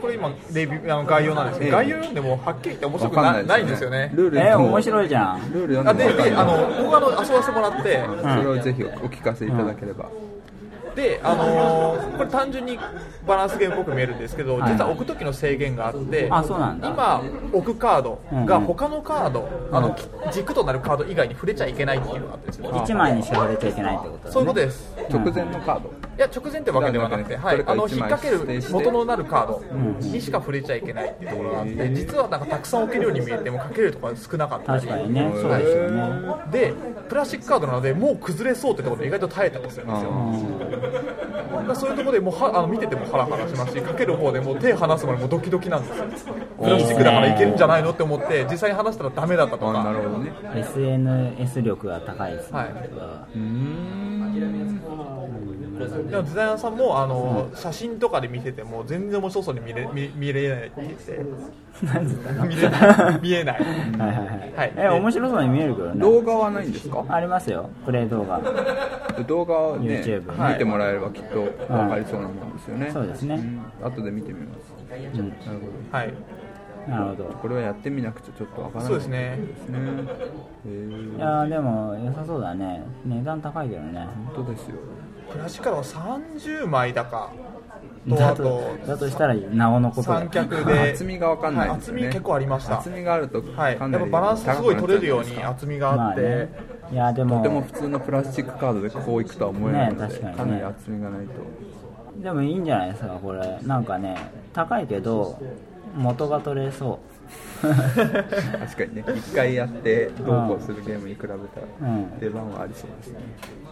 [0.01, 1.85] これ今レビューあの概要なんですけどええ。
[1.85, 4.11] 概要読んでもはっきり言って面白くなないないんですよね。
[4.15, 5.53] ルールえー、面い白いじゃん。
[5.53, 6.25] ルール読あんでもわかんない。
[6.25, 10.11] でであの僕はあの遊ばせてもらってそれをぜひお聞かせいただければ、
[10.99, 12.77] で、あのーこれ単純に
[13.25, 14.73] バランスゲームっぽく見えるんですけど、はい。
[14.73, 16.89] 実は置く時の制限があって、あそうなんだ。
[16.89, 18.47] 今置くカードうんうん。
[18.47, 19.97] が他のカード、あの
[20.33, 24.31] 軸となるカード以外に触れちゃいけないっていうのがあってですよ1枚にしか触れちゃいけないってことだね。
[24.33, 24.93] そういうことです。
[25.11, 28.41] 直前のカード、いや直前ってわけではなくて、うんはい、あの引っ掛ける
[28.73, 29.63] 元のなるカード
[30.01, 34.75] にしか触れちゃいけないっていうところがあって実はなんかたくさん置けるように見えてもかけるところが少なかった。
[34.75, 35.31] り確かにね。
[35.33, 36.43] そうですよね。
[36.51, 36.75] で
[37.09, 40.11] プラスチックカードなのでもう崩れそうってところで意外と耐えたりするんですよ。
[41.53, 46.05] だからそういうところでもうはあの見ててもハラハラしますしかける方でもう手離すまでもうドキドキなんですよ。
[46.61, 50.33] プラスチックだからいけるんじゃないのって思って実際に離したらダメだったとあなるかほどね。
[50.57, 52.69] SNS 力が高いですね、はい。
[52.69, 54.09] うーん
[55.79, 60.67] でもデザイナーさんもあの写真とかで見てても全然面白そうに見れ見見れない。
[60.69, 61.21] って言って
[62.47, 63.21] 見れない。
[63.23, 63.61] 見えない。
[63.63, 64.73] はいはいはい、はい。
[64.77, 66.01] え面白そうに見えるけどね。
[66.01, 67.05] 動画はないんですか？
[67.09, 67.69] ありますよ。
[67.85, 68.41] プレイ動画。
[69.27, 73.37] 動画をね YouTube 見てもらえればきっと分かりそうなもんですよね、そうですね。
[73.37, 73.61] ん。
[73.83, 74.73] 後で見てみます。
[74.93, 75.29] うん。
[75.29, 75.35] なる
[75.91, 76.15] ほはい。
[76.89, 77.25] なるほど。
[77.25, 79.37] どこれはやってみなくちゃちょっと分からないそうですね。
[79.41, 79.79] ですね。
[80.67, 82.83] へーいやーでも良さそうだね。
[83.05, 84.07] 値段高いけどね。
[84.35, 84.77] 本当ですよ
[85.33, 87.31] プラスチックカードは30枚だか。
[88.09, 90.93] とだとだとしたらなおのことだ三脚で。
[90.93, 92.79] 厚みが分かんないね、はい厚み結構ありました。
[92.79, 96.49] 厚みがあるとはい、やっぱバランスすごい取れるように厚みがあって、まあね。
[96.93, 97.37] いやでも。
[97.39, 100.39] とても普通のプラスチックカードでこういくとは思えないので、ね確かにね。
[100.39, 101.33] かなり厚みがないと。
[102.23, 103.59] でもいいんじゃないですかこれ。
[103.63, 104.17] なんかね
[104.53, 105.39] 高いけど
[105.95, 106.99] 元が取れそ
[107.61, 109.05] 確かにね。
[109.17, 111.39] 一回やってどうこうするゲームに比べたら
[111.83, 112.19] うん。
[112.19, 113.21] 出番はありそうですね。
[113.65, 113.68] う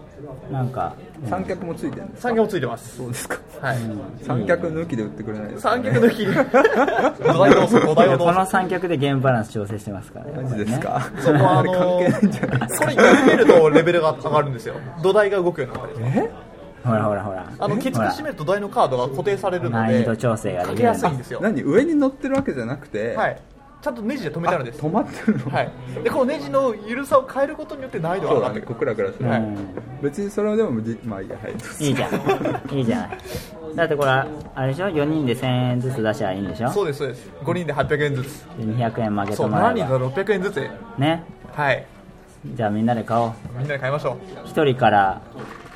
[0.51, 0.95] なんか
[1.29, 2.97] 三脚もついてるんですか三脚もついてます。
[2.97, 3.39] そうですか。
[3.61, 3.79] はい、
[4.23, 6.27] 三脚抜きで売ってくれないですか、ね、三脚抜き
[7.25, 12.87] 土台を土台をどうぞこの三脚でゲームバランス調整してますからねマジですか、そこはあの関係ないんじゃないですか。
[12.87, 14.75] これやってみるとレベルが上がるんですよ。
[15.03, 16.31] 土台が動くようになったりえ？
[16.85, 17.53] ほらほらほら。
[17.59, 21.41] あのきつく締めると土台のカードが固定されるの難で易度調整がでかけきるやすいんですよ。
[21.43, 21.63] 何？
[21.63, 23.41] 上に乗ってるわけじゃなくて、はい
[23.83, 24.81] ちゃんとネジで止めてあるんです。
[24.81, 25.71] 止まってるの、はい、
[26.03, 28.67] でこのネジの緩さを変えることによって難易度そうだねが上がってくる。
[28.67, 29.41] こうクラクラする、はい。
[29.41, 29.57] うん
[30.03, 31.53] 別にそれでもじまあいいやはい。
[31.53, 32.77] いいじゃん。
[32.77, 33.19] いいじゃない
[33.77, 34.27] だってこれあ
[34.63, 36.71] れでしょ？4人で1000円ずつ出しゃいいんでしょ？
[36.71, 37.31] そうですそうです。
[37.43, 38.45] 5人で800円ずつ。
[38.59, 40.71] で200円負けそうてもら7人えばで600円ずつ。
[40.99, 41.87] ねはい。
[42.55, 43.33] じゃあみんなで買おう。
[43.57, 44.49] みんなで買いましょう。
[44.49, 45.23] 1人から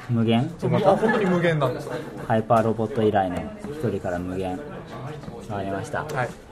[0.09, 0.53] 無限？
[0.59, 1.85] そう本当に無限なんです。
[1.87, 1.93] よ
[2.27, 4.59] ハイパーロボット以来の1人から無限。
[5.49, 6.05] わかりました。
[6.05, 6.50] はい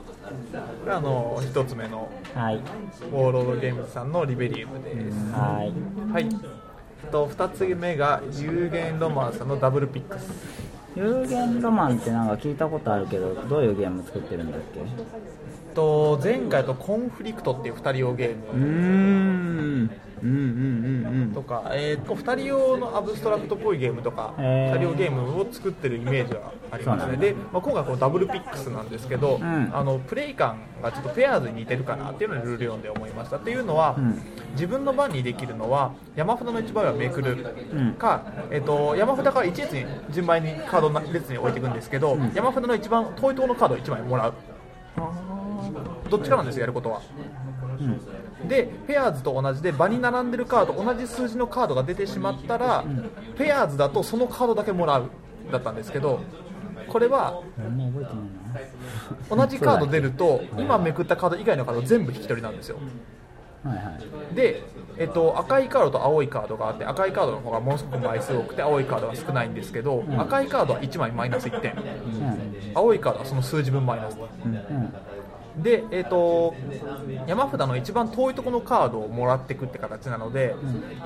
[0.89, 2.57] あの一つ目のはい。
[2.57, 5.33] ウォーロードゲームズさんのリベリウムです。
[5.33, 6.13] はい。
[6.13, 6.29] はい。
[7.11, 10.31] と2つ目が有限ロマンさんのダブルピックス。
[10.97, 14.81] 有限ロマンってなんか聞いたことあるけどどういうゲーム作ってるんだっけ？
[15.79, 19.91] と前回とコンフリクトっていう2人用ゲーうームん。
[20.21, 21.33] うんうんうんうん。
[21.33, 24.75] とか、えー、と2人用のアブストラクトっぽいゲームとかへー。
[24.75, 27.17] 2人用ゲームを作ってるイメージはありますね。
[27.17, 29.71] で、まあ、今回このダブルピックスなんですけど、ん。
[29.73, 33.37] あのプレイ感がちょっとペアーズに似てるかなっていうのにルール読んで思いました。
[33.37, 34.21] っていうのは、うん。
[34.55, 37.37] 自分の番にできるのは山札の一番上をめくる
[37.73, 37.93] うん。
[37.93, 44.35] か、えっと山札から1列に順番にカードの列に置いていくんですけど、山札の一番遠いところのカードを1枚もらう
[46.11, 47.01] どっちかなんですよやることは。
[47.81, 48.49] うん。
[48.49, 52.85] でペアーズと同じで場に並んでるカード同じ数字のカードが出てしまったら、
[53.37, 55.11] ペアーズだとそのカードだけもらう
[55.51, 56.21] だったんですけど
[56.89, 57.43] これは
[59.29, 62.79] 同じカード出ると今めくったカード以外のカード全部引き取りなんですよ。
[63.65, 63.91] なはいは
[64.33, 64.35] い。
[64.35, 64.63] で、
[64.97, 70.21] えっと、赤いカードと青いカードがあって赤いカードの方がものすごく枚数多くて青いカードは少ないんですけど、ん。
[70.21, 71.73] 赤いカードは1枚マイナス1点。
[71.73, 72.73] うん。
[72.75, 74.17] 青いカードはその数字分マイナス。
[74.17, 74.95] うん
[75.63, 76.55] で、えー、と
[77.27, 80.55] 山札の一番遠いところのカードをもらっていくって形なので、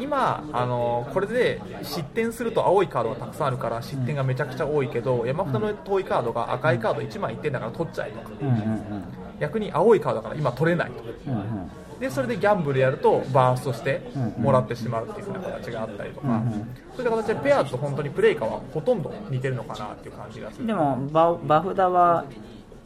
[0.01, 8.31] 今あのこれで失点すると青いカードがたくさんあるから失点がめちゃくちゃ多いけど山札の遠いカードが赤いカード1枚1点だから取っちゃえとか。
[8.41, 11.03] うんうんうん逆に青いカードから今取れないと。
[11.03, 11.71] うんうん。
[11.99, 20.67] でそれでギャンブルやるとバーストしてうんもらってしまうっていう風な形があったりとか、うんうんそういった形でペアと本当にプレイカはほとんど似てるのかなっていう感じがする。
[20.67, 22.25] でもババフダは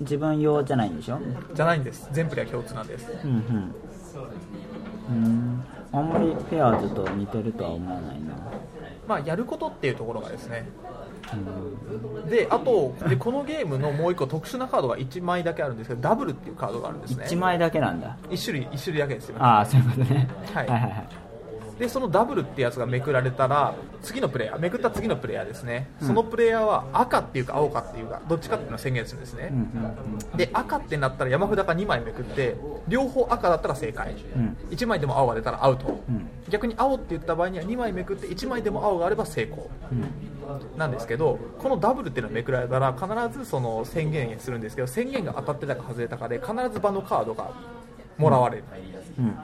[0.00, 1.18] 自分用じゃないんでしょ？
[1.54, 2.08] じゃないんです。
[2.12, 3.10] 全プレイヤー共通なんです。
[3.24, 3.74] うんうん。
[5.08, 5.64] うん。
[5.92, 8.34] あんまりペアーズと似てるとは思わないな。
[9.08, 10.68] まあやることっていうところがですね。
[12.28, 17.24] であとでこのゲームのもう一個特殊なカードが1枚だけあるんですけどダブルっていうカードがあるんですね。
[17.28, 18.16] 1枚だけなんだ。
[18.28, 19.36] 1種類一種類だけですよ。
[19.38, 20.66] ああそういうことね、はい。
[20.68, 21.08] はいはいはい
[21.78, 26.08] でそのダブルってやつがめくられたら次のプレイヤーめくった次のプレイヤーですね、うん。
[26.08, 29.58] そのプレイヤーは赤っていうか青かっていうかどっちかっていうのを宣言するんですね、うん
[30.32, 30.36] うん。
[30.36, 32.56] で赤ってなったら山札が2枚めくって
[32.88, 34.56] 両方赤だったら正解、うん。
[34.70, 36.28] 1枚でも青が出たらアウト、うん。
[36.48, 39.70] 逆に青って言った場合には2枚めくって1枚でも青があれば成功。
[39.92, 40.78] うん。
[40.78, 47.50] なんですけどこのダブルっていうのをめくられたら必ずその宣言するんですけど宣言が当たってたか外れたかで必ず場のカードが
[48.16, 48.64] もらわれる、
[49.18, 49.34] うん。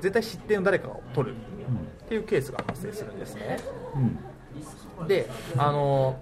[0.00, 3.58] 絶対失点を誰かが取るっていうケースが発生するんですね。
[4.98, 5.08] うん。
[5.08, 6.16] であの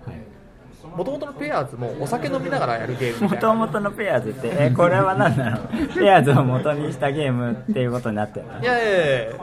[0.97, 5.59] もともとのペアーズもお酒飲みながらやるゲームみもともとのペアーズってえこれは何なの？
[5.95, 8.61] ペアーズを元にしたゲームっていうことになってるの？
[8.61, 9.37] いやいやいや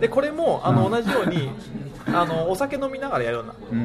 [0.00, 0.92] でこれもあのうん。
[0.92, 1.50] 同じように
[2.12, 3.78] あのお酒飲みながらやるようなうん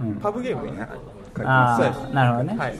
[0.00, 0.16] うんうん。
[0.16, 1.00] パブゲームみたいな書いて
[1.42, 2.78] あますあなるほどね、はい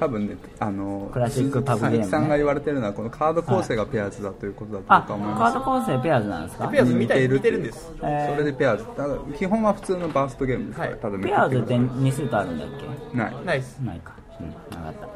[0.00, 2.04] 多分ねあのクラシックパブゲームね。
[2.04, 6.68] さんが言われてるのはこのカード構成がペアーズだということだあと思いカーますド構成ペアーズなんですか？
[6.68, 7.92] ペアーズみたい似似てるんです。
[8.02, 8.32] えー。
[8.32, 10.98] それでペアーズただ基本は普通のバーストゲームですから、はい。
[11.00, 12.74] ただめペアーズってくってくだ2スートあるんだっさ
[13.12, 13.16] い。
[13.16, 14.14] ないナイスけないか。
[14.40, 15.08] うんなかった。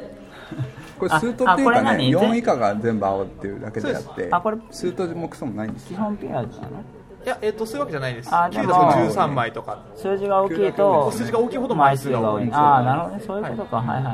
[0.98, 5.96] これスートっていうかね4以下が全部青っていうだけであってあこれスートもクソもないんですよ。
[5.96, 6.84] 基本ペアーズなの？
[7.24, 8.34] いや、えっとそういうわけじゃないです。
[8.34, 8.68] あで9も。
[8.68, 9.78] だと13枚とか。
[9.96, 11.10] 数字が大きいと。
[11.10, 12.50] 数字が大きいほど枚枚数が多い。
[12.52, 13.22] ああなるほどね。
[13.26, 14.10] そういうことか、はい、はいは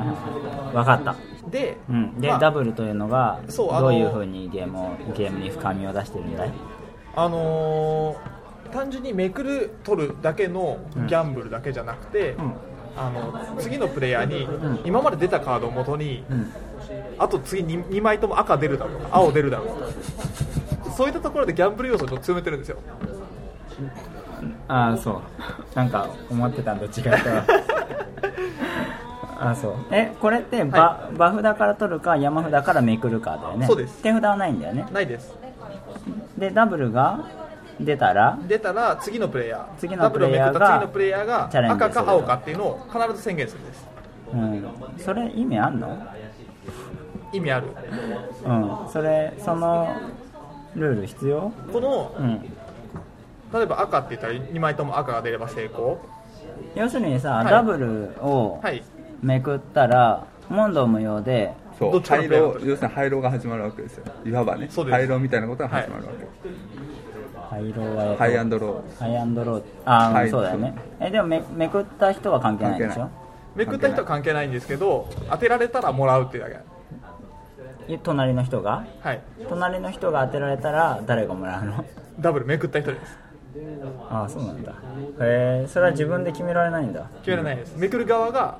[0.71, 1.15] い分かった。
[1.49, 6.51] で,、うん、で、まあダブルというのがどういうふうにゲームをゲームに深みを出してるんだい？
[7.15, 12.53] あのー単純にめくる取るだけのギャンブルだけじゃなくて、ん。
[12.95, 14.79] あの次のプレイヤーに、ん。
[14.85, 16.53] 今まで出たカードをもとに、うん。
[17.17, 19.87] あと次 2, 2枚とも赤出るだろうとか青出るだろうとか
[21.01, 22.77] そういったところでギャンブル要素を強めてるんですよ。
[24.67, 25.21] ああそう。
[25.75, 27.45] なんか思ってたんと違ったわ
[29.41, 29.73] ああそう。
[29.89, 33.65] えこれってバ,、はバ札から取るか山札からめくるかだよね。
[33.65, 33.99] そうです。
[34.03, 34.85] 手札はないんだよね。
[34.91, 35.35] ないです。
[36.37, 37.21] でダブルが
[37.79, 39.79] 出たら出たら次のプレイヤー。
[39.79, 41.85] 次のプレイヤーが次のプレイヤーがチャレンジする。
[41.87, 43.87] 赤か青かっていうのを必ず宣言するんです。
[44.35, 44.63] うん。
[44.99, 45.97] それ意味あんの？
[47.33, 47.65] 意味ある。
[48.45, 48.77] うん。
[48.93, 49.95] それその
[50.75, 51.51] ルール必要？
[51.71, 52.41] このうん。
[53.53, 55.99] 例えば赤って言ったら2枚とも赤が出れば成功。
[56.75, 57.45] 要するにさ、はい。
[57.45, 58.81] ダブルをはい。
[59.21, 62.01] めくったら問答無用でそう。
[62.01, 64.05] 廃炉要するに廃炉が始まるわけですよ。
[64.25, 69.63] いわばね廃炉みたいなことが始まるわけ、はえっとハイアンドロハイアンドロー。
[69.85, 70.29] ああ、はい。
[70.29, 70.73] そうだよね。
[70.99, 73.09] えでもめめくった人は関係ないでしょ？
[73.53, 76.55] めくった人は関係ないんですけど当てられたらもらうっていうだけ。
[76.55, 76.59] え
[77.99, 78.85] 隣の人が？
[79.01, 79.21] はい。
[79.49, 81.85] 隣の人が当てられたら誰がもらうの？
[82.19, 83.17] ダブルめくった人です。
[84.09, 84.71] ああそうなんだ。
[85.19, 87.09] へえそれは自分で決められないんだ。
[87.21, 87.75] 決められないです。
[87.77, 88.59] めくる側が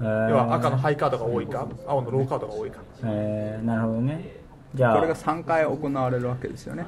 [0.00, 2.80] 要は赤のハイカードが多いか青のローカードが多いか。
[3.04, 4.44] へえなるほどね。
[4.74, 6.84] じゃあこれが3回行われるわけですよね。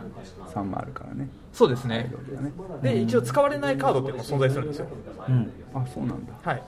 [0.53, 1.29] 3もあるからね。
[1.53, 2.13] そうですね。
[2.83, 2.93] ね。
[2.95, 4.87] で一応使われないカードっていうのも存在するんですよ。
[5.29, 5.53] うん。
[5.75, 6.33] あそうなんだ。
[6.43, 6.63] はい。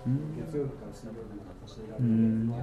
[2.00, 2.54] うん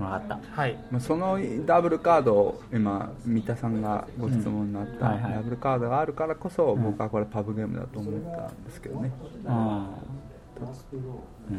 [0.00, 0.60] 分かった。
[0.60, 0.78] はい。
[0.90, 5.34] まあ、そのダブルカードを今三田さんがご質問になったうんはいはい。
[5.34, 9.12] ダブルカードがあるからこそ僕はこれパブゲームだと思ったんですけどね。
[9.46, 9.88] あ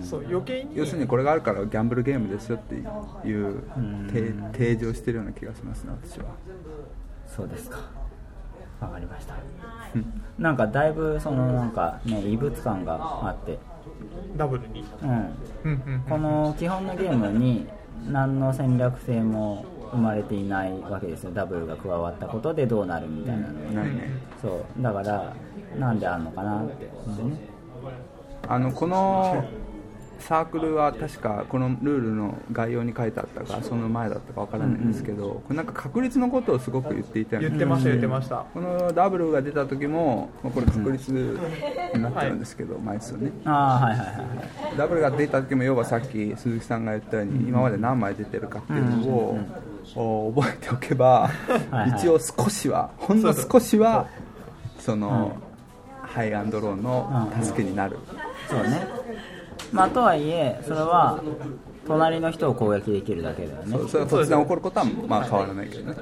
[0.02, 0.78] そう余計に。
[0.78, 4.08] 要するにこれがあるからギャンブルゲームですよっていううん。
[4.08, 6.26] 提提示をしてるような気がしますね私は。
[6.26, 6.28] あ
[7.28, 7.80] そうですか。
[8.80, 9.36] わかりました。
[10.40, 13.60] なんかだいぶそのなんかね異物感があって。
[14.38, 14.86] ダブルに。
[15.04, 16.04] うんうんうん。
[16.08, 17.68] この基本のゲームに
[18.08, 21.32] 何の戦略性も生まれていないわけですよ。
[21.32, 23.66] ダブルが加わったことでどうなるみたいなの。
[23.66, 24.10] はないね。
[24.42, 24.82] そう。
[24.82, 25.34] だから
[25.78, 26.90] なんであんのかなって、う
[27.26, 27.38] ん
[28.48, 29.44] あのこの
[30.22, 43.32] サークルは確かこのルールの概要に書いてあったかその前だったかわからないんですけど、これなんか確率のことをすごく言っていたよね言ってました言ってましたこのダブルが出た時もまあこれ確率になってるんですけど、枚数ね。
[43.46, 44.16] ああはいはいはい
[44.68, 44.78] はい。
[44.78, 49.40] ダブルが出た時も要はさっき鈴木さんが言ったように、今まで何枚出てるかっていうのを、
[49.96, 51.30] お覚えておけば
[51.98, 54.08] 一応少しはほんの少しは
[54.80, 55.36] その、
[56.02, 57.98] ハイアンドローの助けになる、
[58.50, 58.88] そうね
[59.72, 61.22] まあとはいえそれは
[61.88, 63.78] 隣の人を攻撃できるだけだよね。
[63.88, 65.98] それが突然起こることはまあ変わらないけどね。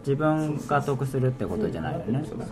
[0.00, 2.44] 自分が得するってことじゃないよね、うん、なるほど。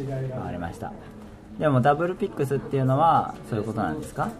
[0.00, 0.92] 分かりました。
[1.58, 4.30] でもダブルピックスっていうのはそういうことなんですか？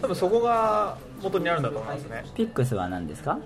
[0.00, 2.24] 多分そこが元にあるんだと思いますね。
[2.34, 3.38] ピックスは何ですか？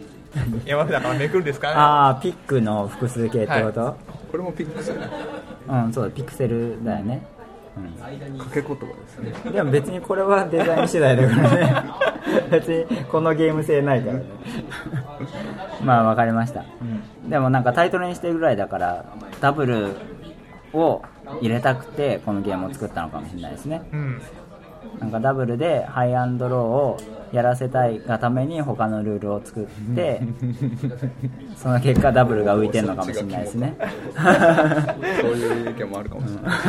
[0.65, 1.75] 山札からめくるんですかね。
[1.77, 3.97] ああピックの複数形ってこと、
[4.31, 5.09] これもピックスね。
[5.69, 6.11] うんそうだ。
[6.11, 7.27] ピクセルだよね、
[7.77, 11.85] 掛け言葉ですねうん、でも別にこれはデザイン次第だからね。
[12.51, 14.25] 別にこのゲーム性ないからね。
[15.85, 16.65] まあわかりました、
[17.29, 19.05] でもなんかタイトルにしてるぐらいだから
[19.41, 19.97] ダブル
[20.73, 21.03] を
[21.41, 23.83] 入れたくてこのゲームを作ったのかもしれないですね。
[23.93, 24.23] うん。
[24.99, 26.99] なんかダブルでハイアンドローを
[27.33, 30.23] やらせたいがために他のルールを作って
[31.57, 33.77] その結果ダブルが浮いてるのかもしれないですね。
[35.21, 36.61] そういう意見もあるかもしれない。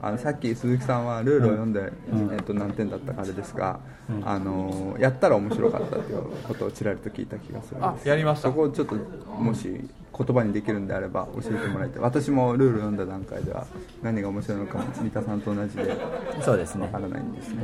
[0.00, 1.92] あのさっき鈴木さんはルールを読んで、
[2.32, 3.80] えっと何点だったかあれですが、
[4.24, 8.08] あのやったら面白かったっていうことをちらりと聞いた気がするんあです。
[8.08, 8.48] やりました。
[8.48, 8.94] そこをちょっと
[9.38, 12.02] もし言葉にできるんであれば教えてもらいたい。
[12.02, 13.64] 私もルール読んだ段階では
[14.02, 15.96] 何が面白いのかも三田さんと同じで
[16.40, 16.82] そうですね。
[16.84, 17.62] わからないんですね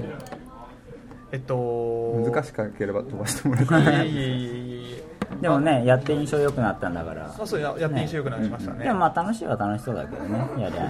[1.31, 3.77] えっと難しければ飛ばしてもらってい。
[3.77, 4.57] えいえいえ
[4.91, 5.05] いえ
[5.43, 7.35] でもねやって印象良くなったんだから。
[7.37, 8.85] まあそうややって印象良くなりましたね。
[8.85, 10.89] でもまあ楽しいは楽しそうだけどねやりゃ。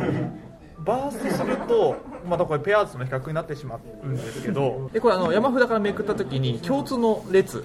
[0.85, 1.97] バーストすると
[2.29, 4.89] またこれペアーズの比較になってしまうんですけど。
[4.93, 7.65] でこれあの山札からめくった時に共通の列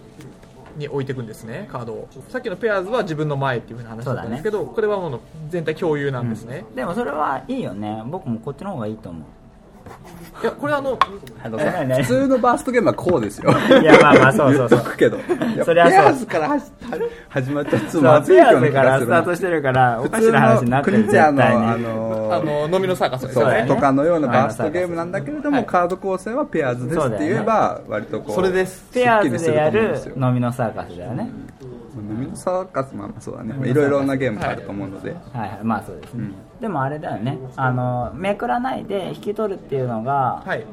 [0.76, 2.08] に置いていくんですねカードを。
[2.30, 5.20] さっきのペアーズは自分の前っていうふうな話だったんですけど、これはもう
[5.50, 8.02] 全体共有なんですね、でもそれはいいよね。
[8.08, 9.22] 僕もこっちの方がいいと思う
[10.42, 13.52] いやこれあの普通のバーストゲームはこうですよ。
[13.82, 14.80] いやまあまあそうそうそう。
[14.80, 15.18] 言っとくけど。
[15.18, 15.92] いやそりゃそう。
[15.92, 16.62] ペアーズから
[17.30, 21.66] 始まったやつそうまずいペアような気ーズからスタートしてるからお普かしな話になってるクリティアの絶対に。
[21.66, 23.34] あのあの飲みのサーカス
[23.68, 25.66] とかのようなバーストゲームなんだけれども、はい。
[25.66, 28.86] カード構成はペアーズですって言えば、割とこうそれです。
[28.92, 31.30] ペアーズでやる飲みのサーカスだよね。
[31.96, 33.54] 飲みのサーカスまあまあそうだね。
[33.54, 35.60] まあいろいろなゲームがあると思うので、はいはい。
[35.64, 36.32] まあそうですね、
[36.64, 37.38] でもあれだよね。
[37.58, 40.66] あのめくらないで引き取るっていうのが、はい。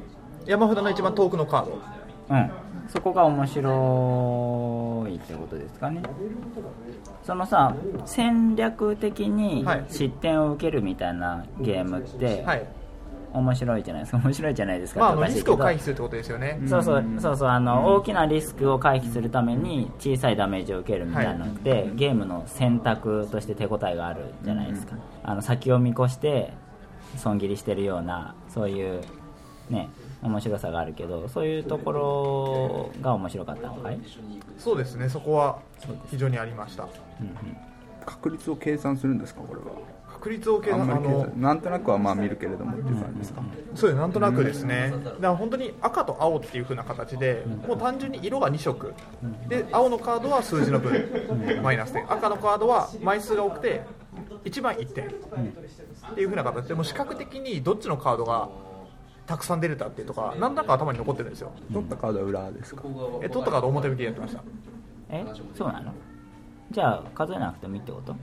[0.47, 1.83] 山札の一番遠くのカード。
[2.31, 2.51] うん。
[2.89, 6.01] そこが面白いってことですかね。
[7.25, 7.75] そのさ
[8.05, 9.85] 戦略的にはい。
[9.89, 12.65] 失点を受けるみたいなゲームってはい
[13.33, 14.19] 面白いじゃないですか。
[14.25, 15.01] 面白いじゃないですか。
[15.15, 17.49] まあリスクを回避するってことですよね、そうそうそうそう。
[17.49, 26.53] あの大きなリスクを回避するために小さいダメージを受けるみたいなのって、ゲームの選択として手応えがあるじゃないですか、あの先を見越して
[27.17, 29.01] 損切りしてるようなそういう
[29.69, 29.89] ね
[30.23, 33.99] 面白さがあるけどそういうところが面白かったのかい、
[34.59, 35.09] そうですね。
[35.09, 35.59] そこは
[36.11, 36.87] 非常にありました。
[38.05, 39.67] 確率を計算するんですかこれは
[40.21, 43.43] 確率を計算あのまり計算なんとなくはまあ見るけれどもっていう感じですか、
[43.75, 44.93] そうですなんとなくですね。
[45.05, 48.93] だから本当に赤と青っていう風な形でもう単純に色が2色。
[49.49, 50.93] で青のカードは数字の分
[51.63, 52.05] マイナス点。
[52.13, 53.83] 赤のカードは枚数が多くて
[54.45, 55.07] 1枚1点。
[55.07, 55.11] っ
[56.15, 58.51] ていう風な形でもう視覚的にどっちのカードが
[59.27, 61.53] たくさん出れたっていうとか何だか頭に残ってるんですよ。
[61.73, 62.83] 取ったカードは裏ですか？
[63.23, 64.43] え取ったカード表向きでやってました。
[65.09, 65.25] え
[65.57, 65.93] そうなの？
[66.71, 68.15] じゃあ数えなくてもいいってこと？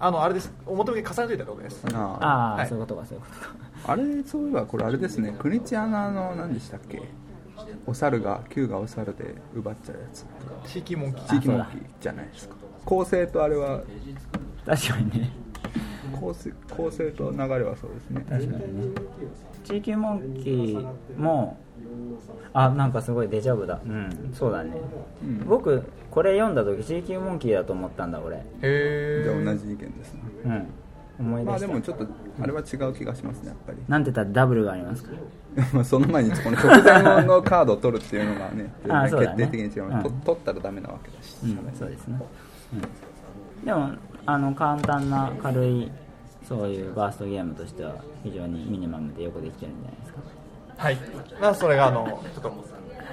[0.00, 0.52] あのあれです。
[0.66, 1.84] 表向き重ねといたことです。
[1.92, 2.68] ああああ、はい。
[2.68, 3.92] そういうことかそういうことか。
[3.92, 5.34] あれそういえばこれあれですね。
[5.38, 7.02] クニチアのあの何でしたっけ？
[7.86, 10.24] お猿が旧がお猿で奪っちゃうやつ。
[10.70, 11.28] 地域モンキー。
[11.28, 12.54] 地域モンキーじゃないですか。
[12.84, 13.82] 構成とあれは？
[14.64, 15.30] 確かにね。
[16.18, 18.24] 構成構成と流れはそうですね。
[18.28, 18.94] 確かにね。
[19.64, 21.58] 地域モンキーも
[22.52, 23.78] あなんかすごいデジャブだ。
[23.84, 24.30] うん。
[24.34, 24.72] そうだね、
[25.22, 25.46] うん。
[25.46, 28.42] 僕これ読んだ時地域モンキーだと思ったんだ俺。
[28.62, 30.20] へじゃあ同えじ意見ですね。
[30.44, 30.66] うん。
[31.20, 32.06] 思い出まあした、でもちょっと
[32.40, 33.78] あれは違う気がしますねやっぱり。
[33.88, 34.24] なんて言った？
[34.24, 35.10] らダブルがありますか？
[35.72, 39.46] ま あその前にこの直前のカードを取るっていうのがね ああそうだね。
[39.46, 40.02] 決定的に違う、うん。
[40.02, 42.20] と取ったらダメなわけだし、うんそうですね、
[43.60, 43.90] うん、でも
[44.26, 45.90] あの簡単な軽い
[46.44, 50.18] そういうバーストゲームとしては非常にミニマムでよくできてるんじゃないですか
[50.78, 50.96] はい。
[51.40, 52.68] まあそれがあのちょっと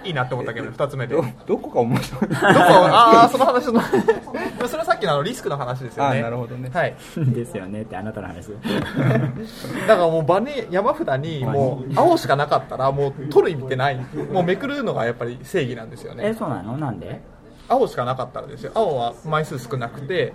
[0.05, 1.15] いいなって思ったゲーム2つ目で。
[1.15, 2.35] どどこが面白いどこ？
[2.45, 3.81] ああその話の。
[4.67, 6.21] それはさっきのあのリスクの話ですよね。
[6.21, 6.69] なるほどね。
[6.73, 6.95] はい。
[7.17, 8.49] ですよねってあなたの話。
[9.87, 13.97] だからもう場に山札にもう青しかなかったらもう取る意味ってない。
[14.31, 16.23] もうめくるのがやっぱり正義なんですよね。
[16.27, 16.77] えそうなの？
[16.77, 17.21] なんで？
[17.67, 18.71] 青しかなかったらですよ。
[18.75, 20.33] 青は枚数少なくて。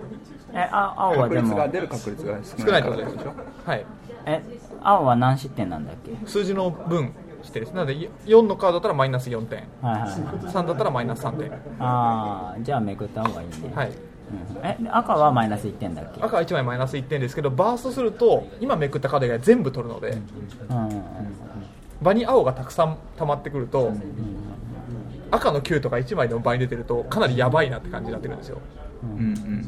[0.52, 1.46] えあ青は確でも。
[1.48, 3.32] 率が出る確率が少少なないってことですでしょ？
[3.70, 3.86] はい。
[4.26, 4.42] え
[4.82, 6.26] 青は何失点なんだっけ？
[6.26, 7.12] 数字の分
[7.42, 9.64] してですなので4のカードだったらマイナス4点。
[9.80, 10.10] はいはいはい。
[10.10, 11.52] 3だったらマイナス3点。
[11.78, 13.88] ああじゃあめくった方がいいね、はい。
[13.88, 13.94] うん。
[14.62, 16.22] え赤はマイナス1点だっけ？
[16.22, 21.02] 赤は1枚マイナス1点ですけどバーストすると今めくったカード以外全部取るのでうん
[22.02, 23.92] 場に青がたくさん溜まってくると
[25.30, 28.58] 赤の9とか1枚でも場に出てるとかなりやばいなって感じになってるんですよ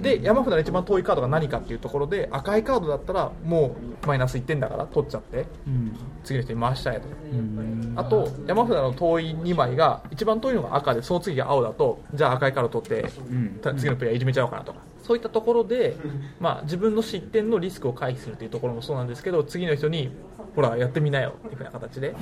[0.01, 5.97] で山札の一番遠いカードが何かっていうところで赤いカードだったらもうマイナス1点だから取っちゃってうん。
[6.25, 7.09] 次の人に回したいと。
[7.09, 7.95] うん。
[7.97, 13.59] あと山札の遠い2枚が一番遠いのが赤でその次が青だとじゃあ赤いカード取ってうん。
[13.63, 14.81] た次のプレイヤーいじめちゃおうかなとか。
[15.03, 15.97] そういったところで、
[16.39, 20.13] まあ、自分の失点のリスクを回避するというところもそうなんですけど次の人に
[20.55, 22.15] ほらやってみなよっていうふうな形で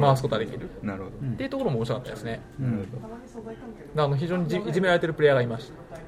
[0.00, 0.70] 回すことができる。
[0.82, 1.16] なるほど。
[1.32, 2.40] っていうところも面白かったですね。
[2.58, 2.88] なる
[3.96, 5.98] あの非常にじいじめられてるプレイヤーがいました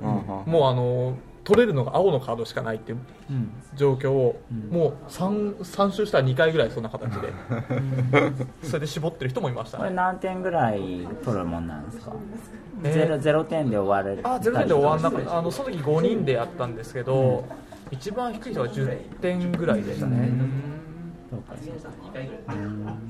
[0.00, 2.98] もうあの取れるのが青のカードしかないっていう
[3.30, 3.50] うん。
[3.76, 4.40] 状況を、
[4.70, 7.32] もう 3, 3周したら2回ぐらいそんな形で
[8.62, 12.12] それで絞ってる人もいましたこれね何点ぐらい取るもんなんですか、
[12.82, 12.92] えー。
[12.92, 17.44] ゼロゼロ点で終われるあ0点で終わんなかったあのその時5人でやったんですけど、
[17.90, 20.30] 一番低い人が10点ぐらいでしたね、
[21.30, 21.54] そうか。
[22.52, 23.09] うん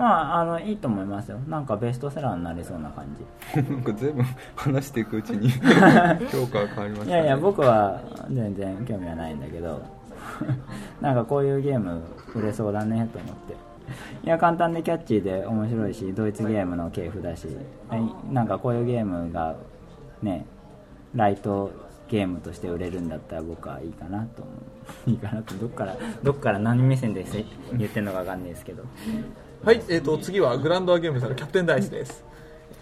[0.00, 1.38] まああのいいと思いますよ。
[1.46, 3.04] なんかベストセラーになりそうな感
[3.54, 4.24] なんか随分
[4.56, 5.50] 話していくうちに
[6.32, 7.04] 評価が変わりましたね。
[7.04, 9.82] じいやいや僕は全然興味はないんだけど。
[11.02, 12.00] なんかこういうゲーム
[12.34, 13.54] 売れそうだねと思って。
[14.24, 17.46] いや簡単でキャッチーで面白いしドイツゲームの系譜だし。
[17.90, 18.32] はい。
[18.32, 19.54] なんかこういうゲームが
[20.22, 20.46] ね
[21.14, 21.70] ライト
[22.08, 24.50] ゲームとして売れるんだったら僕はいいかなと思
[25.06, 25.10] う。
[25.10, 27.44] いいかなとどっからどっから何目線でせ
[27.76, 28.84] 言ってるのか分かんないですけど
[29.62, 32.24] はい、えー、と次はグランドアゲームズのキャプテンダイスです。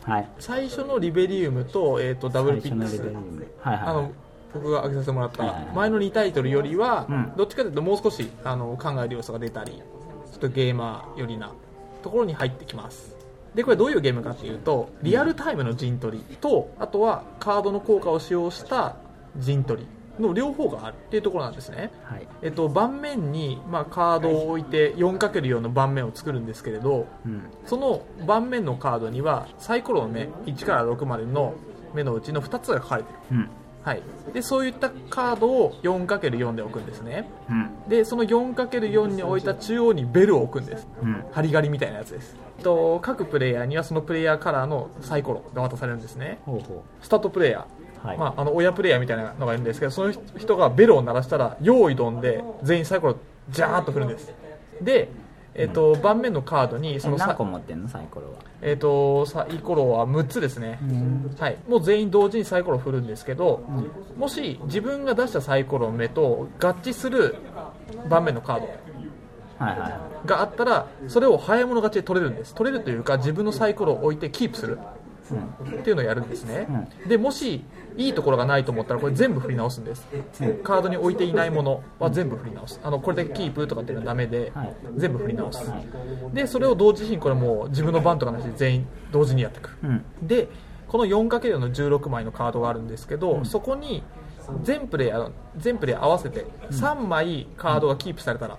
[0.04, 0.28] はい。
[0.38, 3.00] 最初のリベリウムと,、えー、とダブルピックス。
[3.00, 4.12] はいはいあの
[4.54, 7.32] 僕が挙げさせてもらった前の2タイトルよりは、うん。
[7.36, 9.80] どっちかというともう少しあの考える要素が出たりちょ
[10.36, 11.52] っとゲーマー寄りな
[12.02, 13.16] ところに入ってきます。
[13.54, 18.96] でこれどういうゲームかっていうとリアルタイムの陣取りとあとはカードの効果を使用した
[19.36, 19.88] 陣取り
[20.20, 21.90] の両方があるっていうところなんですね。
[22.04, 22.26] はい。
[22.42, 27.42] えっと、盤面に、まあ、カードを置いて 4×4 の盤面を作るんですけれどうん。
[27.66, 31.54] その盤面のカードにはサイコロの目1から6までの
[31.94, 33.48] 目のうちの2つが書かれてる、うん。
[33.82, 34.02] はい、
[34.34, 37.30] でそういったカードを 4×4 で置くんですね。
[37.48, 37.88] うん。
[37.88, 40.86] でその 4×4 に置いた中央にベルを置くんです。
[41.02, 41.24] うん。
[41.32, 42.36] ハリガリみたいなやつです。
[42.58, 46.40] えっと各プレイヤーにはそのプレイヤーカラーのサイコロが渡されるんですね。
[47.00, 53.16] スタートプレイヤー、うはい、まあ、あの親プレイヤーみたいなのがいるんですけどその人がベルを鳴らしたら用意どんで全員サイコロ
[53.50, 54.32] ジャーッと振るんです。
[54.80, 55.08] で、
[55.54, 58.38] えっと盤面のカードにそのさ何個持ってんのサイコロは。
[58.62, 60.78] えっとサイコロは6つですね、
[61.38, 63.64] はい、もう全員同時にサイコロを振るんですけど、
[64.16, 67.36] もし自分が出したサイコロの目と合致する
[68.08, 68.68] 盤面のカード
[69.58, 70.28] はいはい。
[70.28, 72.54] があったらそれを早い者勝ちで取れるんです。
[72.54, 74.78] 取れるというか自分のサイコロを置いてキープする
[75.34, 76.66] っていうのをやるんですね、
[77.06, 77.64] でもし
[77.96, 80.06] いいところがないと思ったらこれ全部振り直すんです、
[80.62, 82.80] カードに置いていないものは全部振り直す。
[82.82, 84.76] あのこれでキープとかっていうのはダメで、はい。
[84.96, 85.70] 全部振り直す、
[86.32, 90.04] でそれを同時にこれもう自分の番とかなしで全員同時にやっていく、うん。
[90.22, 90.48] で
[90.88, 94.02] この 4×4 の16枚のカードがあるんですけど、そこに
[94.62, 95.12] 全プレイ
[95.56, 98.58] 全プレイ合わせて3枚カードがキープされたら、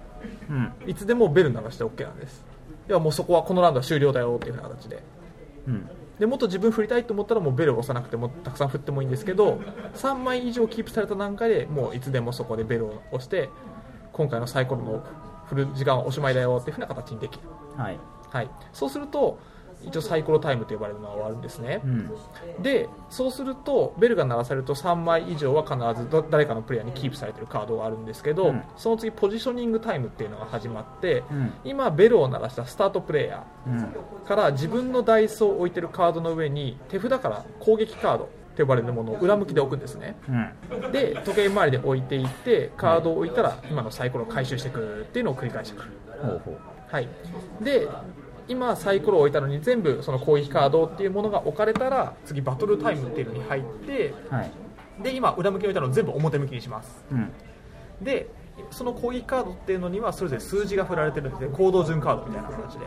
[0.50, 0.72] うん。
[0.86, 2.46] いつでもベル鳴らして OK なんです。
[2.88, 5.02] ではもうそこはこのラウンドは終了だよっていう形で。
[5.68, 5.90] うん
[6.20, 9.62] でもっと自分振りたいと思ったらもうベルを押さなくてもたくさん振ってもいいんですけど
[9.96, 13.50] 3枚以上キープされた段階でもういつでもそこでベルを押して
[14.12, 15.04] 今回のサイコロの
[15.48, 17.44] 振る時間はおしまいだよっていう風な形にできる、
[17.78, 18.00] はい。
[18.30, 19.40] はい、そうすると
[19.86, 22.12] 一応サイコロタイムと呼ばれるのは終わるんですね、うん。
[22.62, 28.64] でそうするとベルが鳴らされると3枚以上は必ずど誰かのプレイヤーにキープされているカードがあるんですけど、うん。
[28.78, 31.54] その次ポジショニングタイムっていうのが始まって、うん。
[31.64, 33.74] 今ベルを鳴らしたスタートプレイヤうん。
[33.78, 40.16] ーから自分のダイスを置いてるカードの上に手札から攻撃カードと呼ばれるものを裏向きで置くんですね。
[40.28, 40.92] うん。
[40.92, 45.86] で時計回りで置いていってカードを置いたら今のサイコロを回収していくっていうのを繰り返していく
[46.22, 46.58] ほうほう。
[46.92, 47.08] はい、
[47.62, 47.88] で
[48.50, 54.52] 今サイコロを置いたのに全部その攻撃カードっていうものが置かれたら次バトルタイムっていうのに入ってはい。
[55.02, 57.06] で今裏向きに置いたのを全部表向きにします。
[57.12, 57.32] うん。
[58.02, 58.28] で
[58.72, 61.50] その攻撃カードっていうのにはそれぞれ数字が振られてるんですね。
[61.56, 62.86] 行動順カードみたいな形で。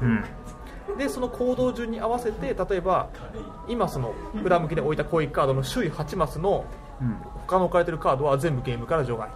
[0.00, 0.96] うん。
[0.96, 3.08] でその行動順に合わせて例えば
[3.68, 6.64] 今その裏向きで置いた攻撃カードの周囲8マスの
[7.00, 7.16] うん。
[7.46, 9.28] 他の置かれてるカードは全部ゲームから除外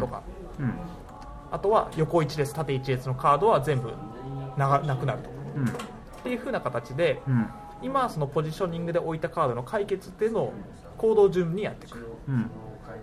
[0.00, 0.22] とか、
[0.58, 0.72] うん。
[1.52, 3.92] あとは横1列縦1列のカードは全部
[4.56, 5.28] ながなくなると。
[5.28, 5.68] かうん。
[5.68, 5.70] っ
[6.22, 7.46] ていう風な形でうん。
[7.82, 10.52] 今そのポジショニングで置いたカードの解決っていうのを
[10.98, 11.98] 行動順にやっていく。
[12.28, 12.50] うん。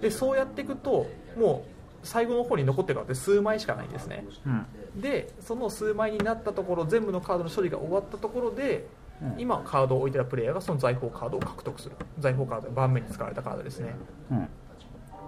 [0.02, 4.26] でそうやっていくともう最後の方に残ってるカードって数枚しかないんですね。
[4.46, 5.02] うん。
[5.02, 8.88] でその数枚になったところ全部のカードの処理が終わったところで、
[9.22, 9.36] うん。
[9.38, 11.96] 今カードを置いてたプレイヤーがその財宝カードを獲得する。
[12.20, 13.96] 財宝カード盤面に使われたカードですね。
[14.32, 14.48] うん。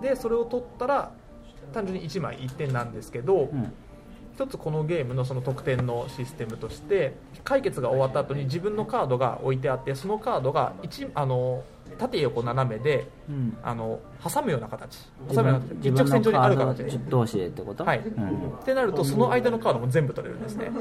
[0.02, 1.12] でそれを取ったら
[1.74, 3.74] 単純に1枚1点なんですけど、うん
[4.42, 7.14] 一つこのゲームのその得点のシステムとして
[7.44, 11.64] 解決が終わった後に自分のカードが置いてあってそのカードが一あの
[12.00, 13.58] 縦横斜めで、うん。
[13.62, 14.98] あの挟むような形。
[15.28, 16.92] 自挟むような分自分の一直線上にあるカ形で。
[16.92, 17.84] ード同士でってこと？
[17.84, 18.50] はい、うん。
[18.60, 20.72] ってなるとその間のカードも全部取れるんですね。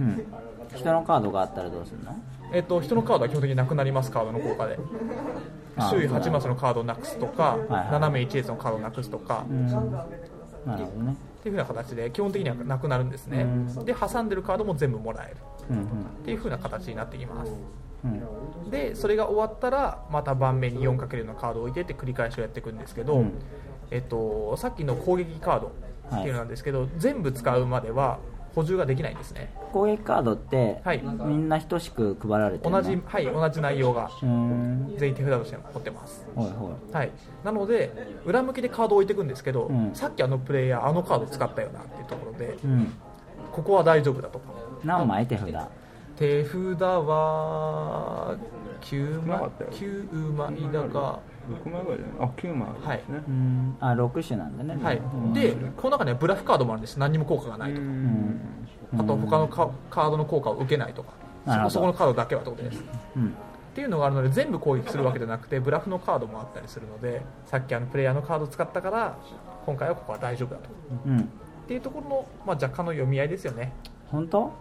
[0.00, 0.26] うん。
[0.74, 2.16] 人のカードがあったらどうするの？
[2.52, 4.78] えっと人のカードは基本的になくなりますカードの効果で。
[5.76, 7.90] あ周囲8マスのカードをなくすとか、はいはい。
[7.90, 9.66] 斜め1列のカードをなくすとか、うん。
[9.66, 9.72] な
[10.78, 13.84] るほどねっていう風な形で基本的にはなくなるんですね、うん。
[13.84, 15.36] で挟んでるカードも全部もらえる。
[15.70, 15.86] うんっ
[16.24, 17.52] ていう風な形になってきます。
[18.04, 18.12] うん。
[18.64, 23.32] うんでそれが終わったらまた盤面に 4× のカードを置いてって繰り返しをやっていくんですけど、うん。
[23.90, 25.72] えっと、さっきの攻撃カード
[26.16, 28.20] っていうのなんですけど、全部使うまでは
[28.54, 29.52] 補充ができないんですね。
[29.72, 31.02] 攻撃カードって、はい。
[31.02, 32.82] みんな等しく配られてるの？
[32.82, 36.24] 同じ,、はい、同じ内容が全員手札として持ってます。
[36.34, 36.94] ほいほい。
[36.94, 37.10] はい、
[37.44, 37.92] なので
[38.24, 39.90] 裏向きでカードを置いていくんですけど、うん。
[39.94, 42.92] さっきあのプレイヤーあのカード使ったよなっていうところでうん。
[43.50, 44.52] ここは大丈夫だとか。
[44.84, 45.48] 何枚手札？
[46.16, 48.36] 手札は
[48.82, 49.70] 9枚なかったよ。
[49.70, 51.20] 9枚だか
[51.64, 52.28] 6枚ぐらいじゃない？
[52.28, 53.22] あ9枚はいですね。
[53.28, 53.76] うん。
[53.80, 54.82] あ6種なんだね。
[54.82, 54.96] はい。
[54.98, 55.32] うん。
[55.32, 56.98] でこの中にはブラフカードもあるんです。
[56.98, 57.82] 何にも効果がないとか。
[57.82, 58.40] うん。
[58.98, 61.12] あと他のカカードの効果を受けないとか。
[61.46, 62.82] そこそこのカードだけはってことです。
[63.16, 63.28] うん。
[63.28, 63.30] っ
[63.74, 69.18] ていうのがあるので全部攻撃するわけじゃなくてブラフのカードもあったりするのでさっきあのプレイヤーのカードを使ったから
[69.66, 70.68] 今回はここは大丈夫だと。
[71.06, 71.20] うん。
[71.20, 71.24] っ
[71.66, 73.72] ていうところの、まあ、若干の読み合いですよね。
[74.06, 74.52] 本当？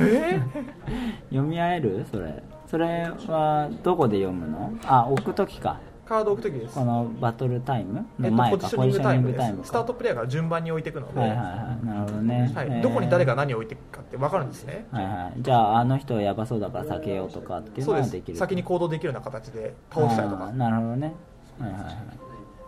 [0.00, 0.40] え
[1.30, 2.06] 読み合える？
[2.10, 2.42] それ。
[2.66, 4.72] それはどこで読むの？
[4.84, 5.78] あ置く時か。
[6.04, 6.74] カードを置くときです。
[6.74, 8.06] このバトルタイム？
[8.20, 8.58] えっと、の前か？
[8.58, 11.86] ポジショニングタイムスタートプレイヤーから順番に置いていくので、はいはいはい。
[11.86, 12.66] なるほどね、はい。
[12.68, 12.82] えー。
[12.82, 14.86] どこに誰が何を置いていくかって分かるんですね。
[14.92, 15.42] はいはい。
[15.42, 18.20] じゃああの人やばそうだから避けようとかっていうのはです。
[18.20, 18.38] きる。
[18.38, 20.52] 先に行動できるような形で倒したりとか。
[20.52, 21.12] なるほどね。
[21.58, 21.88] はいはいは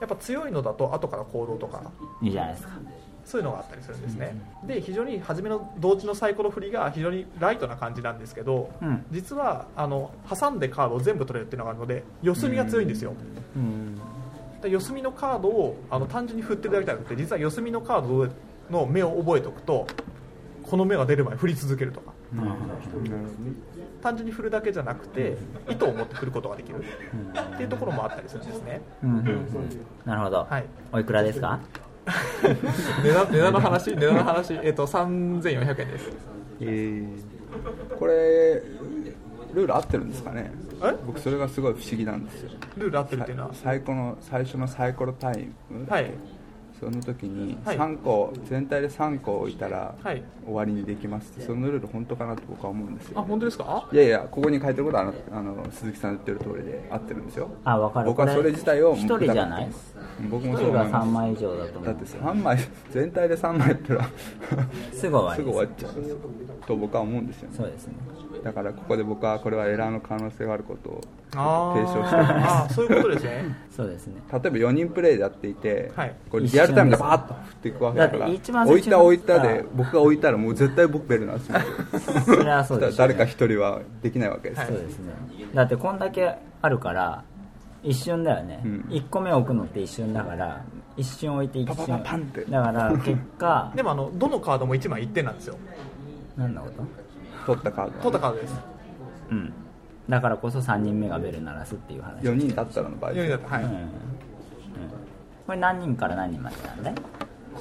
[0.01, 1.83] やっぱ強いのだと後から行動とか。
[2.23, 2.75] いいいじゃないですか
[3.29, 9.05] そういうのがあったりするんですね、で非常に初めの同時のサイコロ振りが非常にライトな感じなんですけど、うん。
[9.11, 13.13] 実はあの挟んでカードを全部取れるっていうのがあるので四隅が強いんですよ、
[13.55, 14.01] うん。
[14.63, 18.33] で四隅のカードをあの単純に振ってるだけじゃなくて実は四隅のカード
[18.71, 19.87] の目を覚えておくと
[20.63, 22.13] この目が出る前振り続けるとか。
[24.01, 25.37] 単純に振るだけじゃなくて
[25.69, 28.81] 糸を持って振ることができるっていうところもあったりするんですね。
[29.03, 29.11] うん。
[29.11, 29.17] うん。
[29.17, 29.47] うん。
[30.05, 31.59] なるほど、はいおいくらですか？
[33.05, 36.11] 値段値段の話値段の話、えっと3400円です。
[36.61, 37.97] えー。
[37.99, 38.63] これ
[39.55, 40.51] ルール合ってるんですかね？
[40.83, 40.95] え？
[41.07, 42.51] 僕それがすごい不思議なんですよ。
[42.77, 43.55] ルール合ってるっていうのは？
[43.55, 46.11] 最高の最初のサイコロタイムはい
[46.81, 47.79] その時にはい。
[47.79, 50.23] 3個、全体で3個置いたらはい。
[50.45, 53.21] 終わりにできますってそのルール本当かなと僕は思うんですよ。
[53.21, 53.89] あ本当ですか？
[53.93, 57.51] いやいやここに書いてることはあのあの鈴木さんの言ってる通りで合ってるんですよ。
[57.65, 58.07] あ分かる。
[58.07, 59.69] 僕はそれ自体を一人じゃない？
[60.31, 61.09] 僕も3そう思います。
[61.11, 61.85] 枚以上だと思う。
[61.87, 62.59] だって3枚
[62.91, 64.05] 全体で3枚やったら
[64.93, 66.17] すぐ終わりすぐ終わっちゃうんですよ
[66.67, 67.57] と僕は思うんですよね。
[67.57, 67.95] そうですね。
[68.45, 71.01] だからここで僕はこれはエラーの可能性があることを
[71.75, 72.33] 提唱してます。
[72.33, 73.57] あーそういうことですね。
[73.71, 74.15] そうですね。
[74.33, 76.15] 例えば4人プレイでやっていて、はい。
[76.31, 81.59] これリアルタイムでバーッと振っていくわけだから置いた置いたで僕が置いたらもう絶対僕ベルなんですよ。
[82.25, 85.13] それはそうです、誰か一人はできないわけですよ、はいそうですね。
[85.55, 87.23] だってこんだけあるから
[87.83, 88.85] 一瞬だよね、うん。
[88.91, 90.63] 1個目置くのって一瞬だから
[90.97, 91.77] 一瞬置いて一瞬。
[91.77, 92.45] パパパパンって。
[92.45, 95.57] だから結果 でもあのどのカードも1枚1点なんですよ。
[96.37, 96.71] 何のこ
[97.47, 97.55] と？
[97.55, 98.61] 取ったカード取ったカードです。
[99.31, 99.53] うん。
[100.09, 102.23] だからこそ3人目がベル鳴らすっていう話。
[102.23, 103.89] 4人だったらの場合4人だったはい、うんうん
[105.49, 106.95] これ何人から何人までなんだい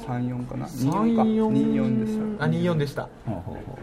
[0.05, 0.67] ？34かな？
[0.67, 1.23] 三24か。
[1.23, 3.03] 四24でしたあ24でした。
[3.03, 3.77] ほうほうほ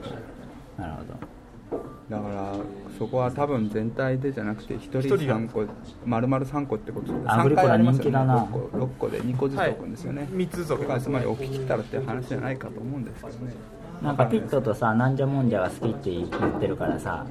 [0.79, 0.81] う。
[0.81, 1.85] なるほど。
[2.11, 2.53] だから
[2.99, 5.65] そこは多分全体でじゃなくて1人一人が3個
[6.05, 8.45] 丸々3個ってことで3アグリコラ回ありますよね人気だな。
[8.45, 13.55] 6個 ,6 個で2個ずつ置くんですよね、3つずつ置くだからつまり置き切ったらっていう話じゃないかと思うんですけどね。
[14.03, 17.25] なんかピットとさなんじゃもんじゃが好きって言ってるからさ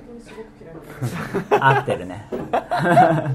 [1.59, 2.27] 合ってるね。
[2.51, 3.29] あ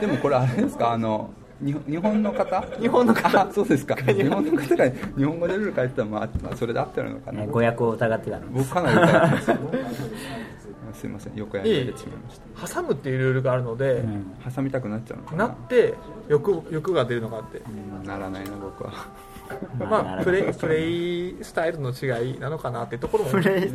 [0.00, 0.92] でもこれあれですか？
[0.92, 1.28] あの
[1.60, 2.60] 日本日本の方？
[2.80, 3.40] 日本の方。
[3.40, 3.96] あそうですか。
[3.96, 4.76] 日本の方。
[4.76, 8.46] が日本語でルール書いてたら、まあ、まあそれで合ってるのかな、ね語訳を疑ってたの。
[8.48, 11.32] 僕かなり疑ってますすいません。
[11.36, 12.16] 横やりでしまい
[12.56, 14.36] まし挟むっていうルールがあるので、うん。
[14.44, 15.48] た挟みたくなっちゃうのかな。
[15.48, 15.94] なって
[16.28, 17.58] 欲欲が出るのがあって。
[17.58, 18.92] うんならないな僕は
[19.78, 23.30] まあプレイプレイスタイルの違いなのかなっていうところも。
[23.30, 23.72] プレイ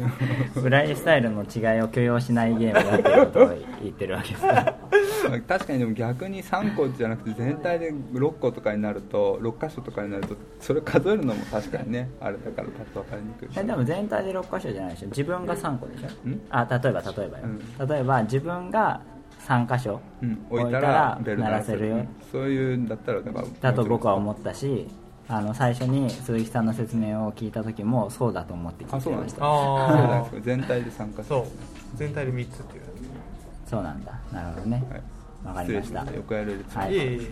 [0.54, 3.48] プレイスタイルの違いを許容しないゲームだっていうことを
[3.82, 4.74] 言ってるわけですから
[5.48, 15.08] 確かにでも逆に3個じゃなくて全体で6個とかになると6箇所とかになるとそれ数えるのも確かにねあれだからパッと分かりにくいでも全体で6箇所じゃないでしょ。
[15.08, 16.30] 自分が3個でしょ。
[16.30, 16.42] ん？
[16.50, 17.46] あ例えば例えばよ、
[17.90, 19.02] 例えば自分が
[19.48, 22.06] 3箇所うん、置いたら鳴鳴らせるよ。
[22.32, 24.88] そういうんだったらだからだと僕は思ったし
[25.30, 29.40] あの最初に鈴木さんの説明を聞いた時もそうだと思って聞いてました。
[29.40, 31.46] そうなんあですか全体で参加あそう。
[31.96, 32.84] 全体で3つっていう。
[33.70, 34.20] そうなんだ。
[34.32, 34.84] なるほどね。
[35.46, 36.00] わ、はい、かりました。
[36.02, 36.94] 失礼し横やるではい。
[36.94, 37.32] いえいえ。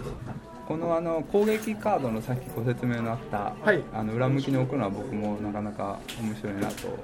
[0.68, 3.84] このあの攻撃カードのさっきご説明のあった、はい。
[3.94, 6.98] あの裏向きに置くのは僕もなかなか面白いなと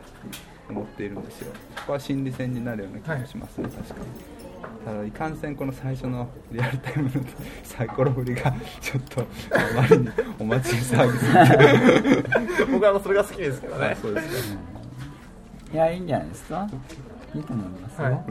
[0.69, 1.51] 思っているんですよ。
[1.75, 4.36] ここは心理戦になるような気がしますね、確かに
[4.85, 7.11] ただいかんせんこの最初のリアルタイムの
[7.63, 10.09] サイコロ振りがちょっとあまりに
[10.39, 12.65] お祭り騒ぎすぎて。
[12.71, 13.97] 僕はあのそれが好きですけどね。
[14.01, 14.59] そうですね
[15.73, 16.67] いやいいんじゃないですか？
[17.35, 18.05] いいと思いますよ。
[18.05, 18.25] はわ、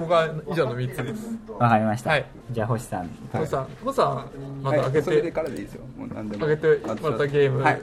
[0.00, 1.28] 僕は以上の3つです。
[1.58, 2.26] かりました、はい。
[2.50, 3.00] じゃあ星さん。
[3.00, 3.08] はい。
[3.38, 3.68] ホさん。
[3.84, 5.02] ホさんまたはい、開けて。
[5.02, 5.84] それでからでいいですよ。
[5.96, 6.46] もう何でも。
[6.46, 7.62] 開けてもらったゲーム。
[7.62, 7.82] はい。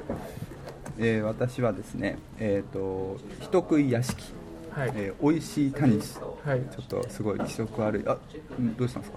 [0.97, 4.33] えー私はですねえっ、と人食い屋敷
[4.73, 4.91] はい。
[4.95, 6.15] えー、美味しいタニシ。
[6.45, 6.61] はい。
[6.71, 8.03] ちょっとすごい気色悪い。
[8.07, 8.13] あ
[8.59, 9.07] んどうしたんで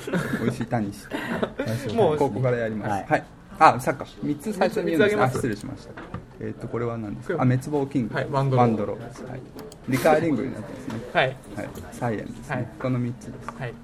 [0.00, 0.18] すか？
[0.42, 1.94] 美味しいタニシ。
[1.94, 3.20] もうここからやりますははい。
[3.20, 3.22] い、
[3.58, 5.22] あサッカー3つ最初に言うんですね。
[5.22, 5.92] あ失礼しました。
[6.38, 7.42] えっ、とこれは何ですか？
[7.42, 8.28] あ滅亡キング、はい。
[8.30, 8.90] ワンドロー。
[8.90, 9.40] ワーです、はい、
[9.88, 10.94] リカーリングになってますね。
[11.12, 11.36] はい。
[11.56, 11.68] はい。
[11.92, 12.68] サイエンですね、はい。
[12.78, 13.48] この3つです。
[13.58, 13.74] はい。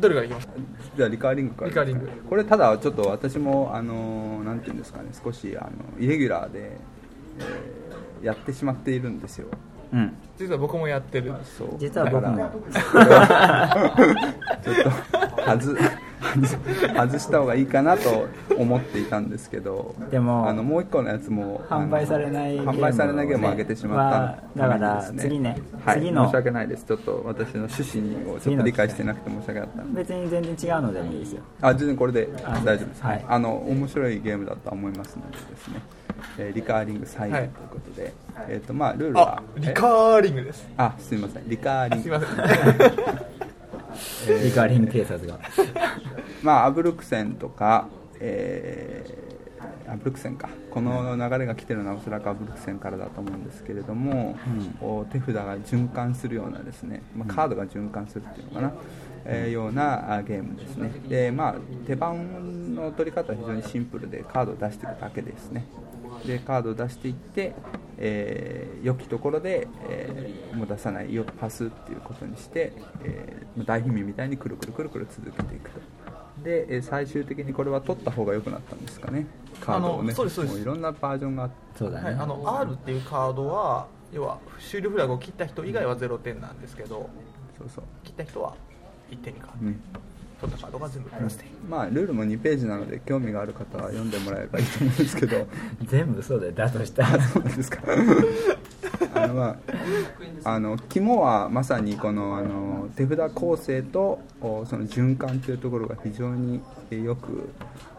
[0.00, 0.46] どれからいきます？
[0.48, 0.52] か
[0.96, 1.68] じゃあリカーリングから。
[1.68, 2.08] リカーリング。
[2.28, 5.10] これただちょっと私もあのなんていうんですかね。
[5.22, 6.58] 少しあのイレギュラーで、
[7.38, 9.48] えーやってしまっているんですよ
[9.92, 10.12] うん。
[10.38, 11.32] 実は僕もやってる。
[11.44, 12.50] そう実は僕も。
[14.64, 15.76] ちょっと外
[16.24, 16.48] 外
[16.94, 18.26] 外した方がいいかなと
[18.56, 26.24] 思っていたんですけどでもあのもう一個のやつも販売されない販売されないゲームを上げてしまったはだから次ねはい、次の。
[26.24, 26.84] 申し訳ないです。
[26.84, 29.82] ちょっと私の趣旨をちょっと理解してなくて申し訳なかった。
[29.92, 31.42] 別に全然違うのでもいいですよ。
[31.60, 33.24] あ全然これであ大丈夫です、はい。
[33.28, 35.80] あの面白いゲームだと思いますのでですね、
[36.38, 38.12] えーリカーリングサイレンということで、
[38.48, 40.66] えっ、とまあルールはあリカーリングです。
[40.70, 41.48] えあすみません。
[41.48, 42.02] リカーリング。
[42.02, 42.28] すいません。
[44.44, 45.38] リカーリング 警察が。
[46.42, 47.88] まあアブルクセンとか、
[48.20, 49.24] えー
[49.86, 50.48] アブルクセンか。
[50.70, 54.36] この流れが来てるのはおそらくアブルクセンからだと思うんですけれども、
[54.80, 58.72] こう手札が循環するようなですね、まあ、カードが循環するっていうのかな、
[59.26, 60.90] えーようなあゲームですね。
[61.06, 61.54] で、まあ、
[61.86, 65.66] 手番の取り方は非常にシンプルでカードを出していくだけですね
[66.26, 67.54] でカードを出していって、
[67.98, 72.72] えー良きところで、えーもう出さないよくパスっていうことにして、
[73.02, 75.80] えーまあ大悲鳴みたいにくるくるくるくる続けていくと。
[76.42, 79.26] で、えー最終的にこれは取った方が良くなったんですかね。
[79.60, 80.08] カードをね。
[80.08, 80.54] あのそうですそうです。
[80.54, 81.54] もういろんなバージョンがあって。
[81.78, 87.10] そうだね、はい、あの R っていうカードは要は終了フラグを切った人以外は0点なんですけど
[87.58, 88.54] そうそう、切った人は
[89.10, 89.80] 1点に変わるうん
[90.46, 95.46] 取ったカードが全部プラス点まあルールも2ページなので興味がある方は読んでもらえればいいと思うんですけど。
[95.86, 96.52] 全部そうだよ。
[96.52, 97.20] だとしたら。
[97.20, 97.82] そうなんですか。
[99.14, 99.56] あの、ま
[100.44, 107.48] あ、あの肝はまさにこのあの手札構成とおその循環というところが非常にえーよく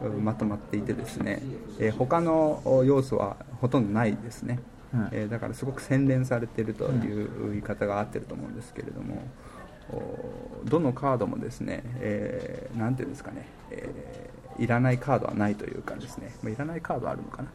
[0.02, 1.42] うんまとまっていてですね、
[1.80, 4.60] えー他のお要素はほとんどないですね、
[4.94, 5.10] うん。
[5.12, 9.55] えーだからすごく洗練されているという言い方が合ってると思うんですけれども、お
[10.64, 17.50] どのカードもですね、えーなんていうんですかね、えーいらないカードはないというかですね、まあ、いらないカードあるのかな、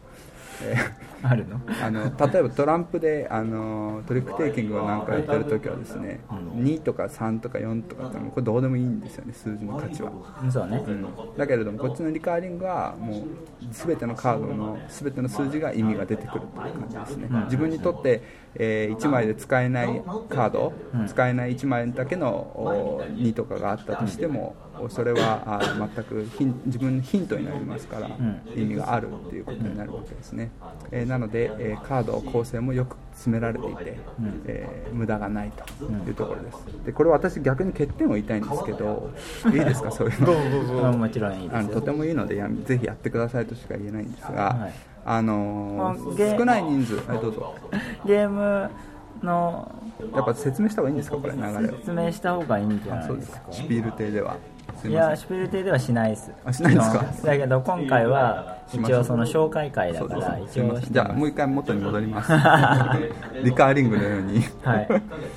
[0.61, 0.75] え
[1.23, 1.61] ーあるの？
[1.79, 10.51] あの例えばトランプであのトリックテイキングをなんかやってる時はですね2とか3とか4とかってこれどうでもいいんですよね数字の価値は、うん。
[10.51, 10.83] そうね、
[11.37, 13.21] だけれどもこっちのリカーリングはも
[13.61, 18.23] う全てのカードの全ての数字が意味が出てくるという感じですね、自分にとって、
[18.55, 24.55] え1枚で使えないカード、使えない1枚だけのお2とかがあったとしても
[24.89, 28.09] それはあ全くヒン自分のヒントになりますから、
[28.55, 30.51] 意味があるっていうことになるわけですね、
[30.91, 33.99] えーなので、えーカード構成もよく詰められていて、
[34.45, 36.57] えー無駄がないというところです。
[36.85, 39.09] でこれ私逆に欠点を言いたいんですけど
[39.47, 39.91] いいですか？
[39.91, 40.21] そういう
[40.81, 40.93] の。
[40.97, 41.57] もちろんいいですよ。
[41.59, 44.73] あのとてもいいのでやぜひやってくださいとしか言えないんですが、はい。
[45.05, 47.55] あのーあゲー少ない人数、はい、どうぞ。
[48.05, 48.69] ゲーム
[49.23, 49.71] の
[50.15, 51.17] やっぱ説明した方がいいんですか？
[51.17, 51.77] これ流れを。
[51.77, 53.37] 説明した方がいいんじゃなそういですか？
[53.37, 53.51] ですか。
[53.53, 54.35] シュピール亭では。
[54.50, 54.50] す
[54.89, 56.31] いやシュピル亭ではしないです。
[56.45, 57.05] あしないんですか？
[57.23, 62.31] だけど今回は一応その紹介会だから一応じゃあもう一回元に戻ります。
[63.43, 64.43] リカーリングのように。
[64.63, 64.87] はい。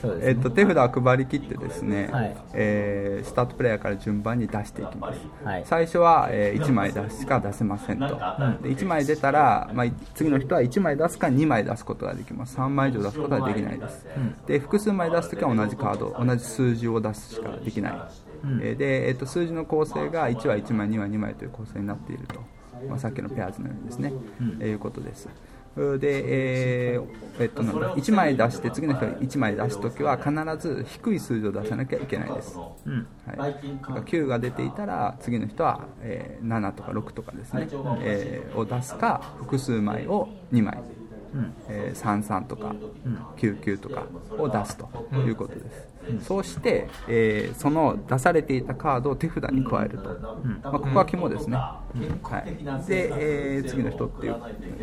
[0.01, 0.31] そうです、ね。
[0.31, 2.37] えっと、手札を配り切ってですね、はい。
[2.53, 5.63] えースタートプレイヤーから順番に出していきます、はい。
[5.65, 12.57] 最初は、え1枚出すしか出せませんと、で1枚出たら、まあ、次の人は1枚出すか2枚出すことができます。
[12.57, 14.07] 3枚以上出すことはできないです、
[14.47, 17.93] で複数枚出すときは同じカード同じ数字を出すしかできない、
[18.61, 22.41] えーで、えっと数字の構成が1は1枚2は2枚という構成になっていると、
[22.89, 24.13] まあ、さっきのペアーズのようにですね、
[24.61, 25.29] えーいうことです。
[25.77, 27.97] で、えーえっと、なんだ。
[27.97, 30.31] 1枚出して次の人に1枚出すときは必
[30.69, 33.07] ず低い数字を出さなきゃいけないです、うん。
[33.27, 33.37] はい、
[33.83, 37.69] だから9が出ていたら次の人は、えー7とか6とかですね、
[38.03, 40.79] えーを出すか複数枚を2枚、
[41.69, 42.77] えー33とか
[43.37, 44.07] 99とか
[44.39, 44.89] を出すと
[45.27, 45.89] いうことです、
[46.21, 50.09] そうして、えーその出されていたカードを手札に加えると、
[50.63, 51.83] まあ、ここは肝ですね、は
[52.47, 53.11] い、で、
[53.57, 54.37] えー次の人っていう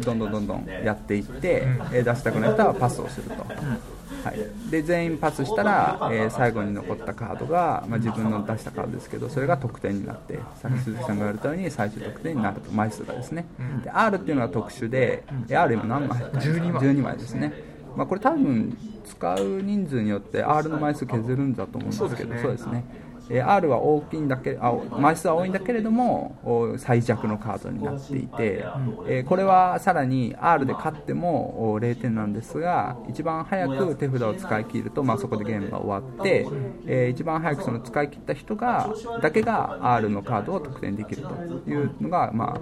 [0.03, 12.71] どんどんどんどんやっていって、えー出したくなったらパスをすると、はい、で全員パスしたら、えー最後に残ったカードが、まあ、自分の出したカードですけどそれが得点になってさっき鈴木さんが言われたように最終得点になると。
[12.71, 13.45] 枚数がですね、
[13.83, 16.83] で R っていうのは特殊で、え R 今何枚入ったんですか？12枚。
[16.83, 17.53] 12枚ですね、
[17.95, 22.85] まあ、これ多分使う人数によって R の枚数削るんだと思うんですけどそうですね。
[23.29, 28.65] えー R は大きいんだけあ枚数は多いんだけれどもお最弱のカードになっていて、
[29.07, 36.47] えーこれはさらに R で勝ってもお0点なんですが一番早く手札を使い切ると、まあ、そこでゲームが終わって、
[36.87, 38.89] えー一番早くその使い切った人が
[39.21, 42.59] だけが R のカードを得点できるというのが、まあ、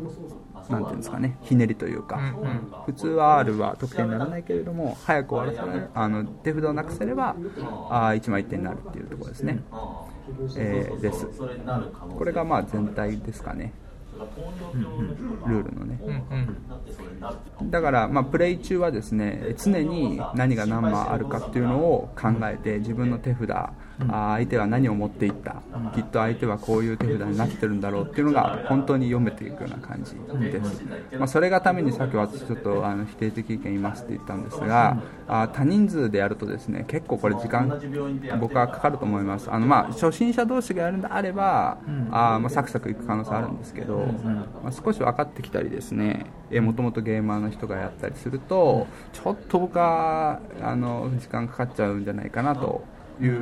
[0.70, 2.20] なんていうんですかねひねりというか、
[2.86, 7.36] 普通は R は得点にならないけれども早く終わらせられあの手札をなくせれば
[7.90, 9.60] あ1枚1点になるっていうところですね、
[10.58, 11.28] えーです。
[12.18, 13.74] これがまあ全体ですかね、
[15.48, 16.00] ルールのね、
[17.64, 23.48] だから、まあ、プレイ中はですね常に何が何枚あるかっていうのを考えて自分の手札、
[24.08, 25.58] あー相手は何を持っていった、
[25.94, 30.16] きっと相手はこういう手札になってるんだろうっていうのが本当に読めていくような感じ
[30.52, 30.84] です、
[31.18, 34.98] まあ、それがためにさっき私ちょっとあの否定的意見言いますって言ったんですが、
[35.28, 37.70] あー多人数でやるとですね結構これ時間
[38.40, 39.52] 僕はかかると思います。
[39.52, 41.78] あの、まあ、初心者同士がやるんであれば、
[42.12, 43.98] あーまあ、サクサクいく可能性あるんですけど、
[44.64, 46.26] まあ、少し分かってきたりですね
[46.62, 52.84] もともとゲーマーの人がやったりするとちょっと僕はあの時間かかっちゃうんじゃないかなと
[53.22, 53.40] いう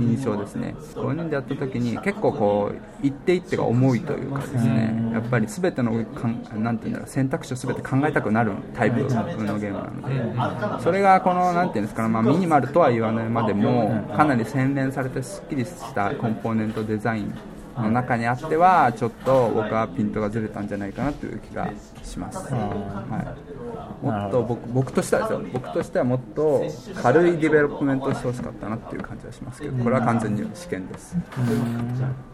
[0.00, 0.74] 印象ですね。
[0.94, 5.10] 5人でやった時に結構こう一手一手が重いというかですね。
[5.12, 17.34] やっぱり全てのかんなんていうんだろう選択肢を全て考えたくなるタイプのゲームなのでそれがこのなんていうんですかね、まあ、ミニマルとは言わないまでもかなり洗練されてすっきりしたコンポーネントデザイン
[17.82, 21.70] の中にあってはちょっと僕はピントがずれたんじゃないかなという気が
[22.02, 23.36] します、は
[24.02, 25.40] い、もっと僕僕としてはですよ。
[25.52, 26.64] 僕としてはもっと
[27.02, 31.16] 軽い development をしてほしかったなっていう感じがしますけどこれは完全に私見です、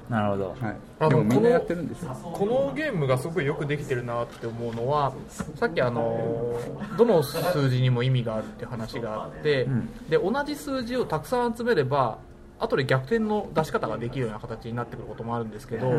[0.09, 5.13] なるほど、はい、でもみんなやってるんでしょこのゲームがすごいよくできてるなって思うのは
[5.57, 6.59] さっきあの
[6.97, 9.69] どの数字にも意味があるって話があって、
[10.09, 12.19] で同じ数字をたくさん集めれば
[12.65, 15.93] 後で逆転の出し方ができるような形になってくることもあるんですけど、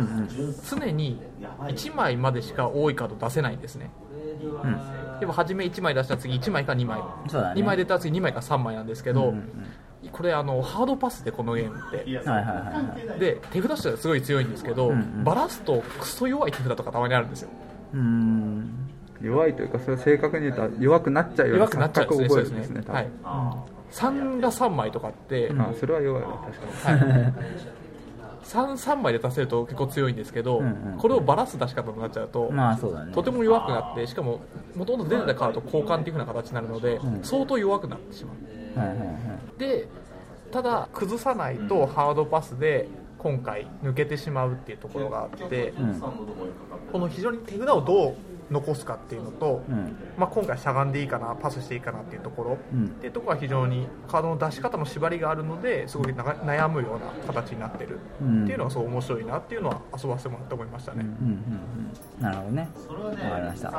[0.70, 1.22] 常に
[1.60, 3.90] 1枚までしか多いカード出せないんですね、
[5.20, 7.62] でも初め1枚出したら次1枚か2枚、そうだね。
[7.62, 9.34] 2枚出たら次2枚か3枚なんですけど、
[10.12, 11.98] これあのハードパスでこのゲームって。
[11.98, 12.44] はいはいは
[13.06, 13.20] いはい。
[13.20, 14.94] で手札としてはすごい強いんですけど、
[15.24, 17.50] バラすとクソ弱い手札とかたまにあるんですよ。
[17.94, 18.70] うーん。
[19.22, 22.06] 弱いというかそれは正確に言うと弱くなっちゃうような弱くなっちゃう。
[22.06, 22.52] ん錯覚をですね。
[22.52, 22.82] そうですね。
[22.82, 23.40] 覚えるんですね多分。
[23.40, 26.44] はい3が3枚とかって、あそれは弱いわ
[26.84, 27.12] 確かに。
[27.12, 27.34] はい、
[28.44, 30.98] 3, 3枚で出せると結構強いんですけど、んうん。
[30.98, 33.14] これをバラす出し方になっちゃうと、まあそうだね。
[33.14, 34.42] とても弱くなってしかも
[34.76, 38.80] もともと出てたカードと交換っていう風な形になるので、相当弱くなってしまう。
[38.80, 39.60] はいはいはい。
[39.60, 39.88] で
[40.52, 42.88] ただ崩さないとハードパスで
[43.18, 46.02] 今回抜けてしまうっていうところがあって、ん。
[46.92, 48.16] この非常に手札をどう
[48.52, 49.96] 残すかっていうのと、うん。
[50.18, 52.86] まあ、今回しゃがんでいいかなパスしていいかなっていうところ、うん。
[52.86, 58.00] っていうところが非常にカードの出し方の縛りがあるのですごいな悩むような形になってる。
[58.22, 58.44] うん。
[58.44, 62.70] っていうのがすごい面白いなっていうのは遊ばせてもらって思いましたね、うんうんうんなるほどね。
[62.88, 63.72] わかりました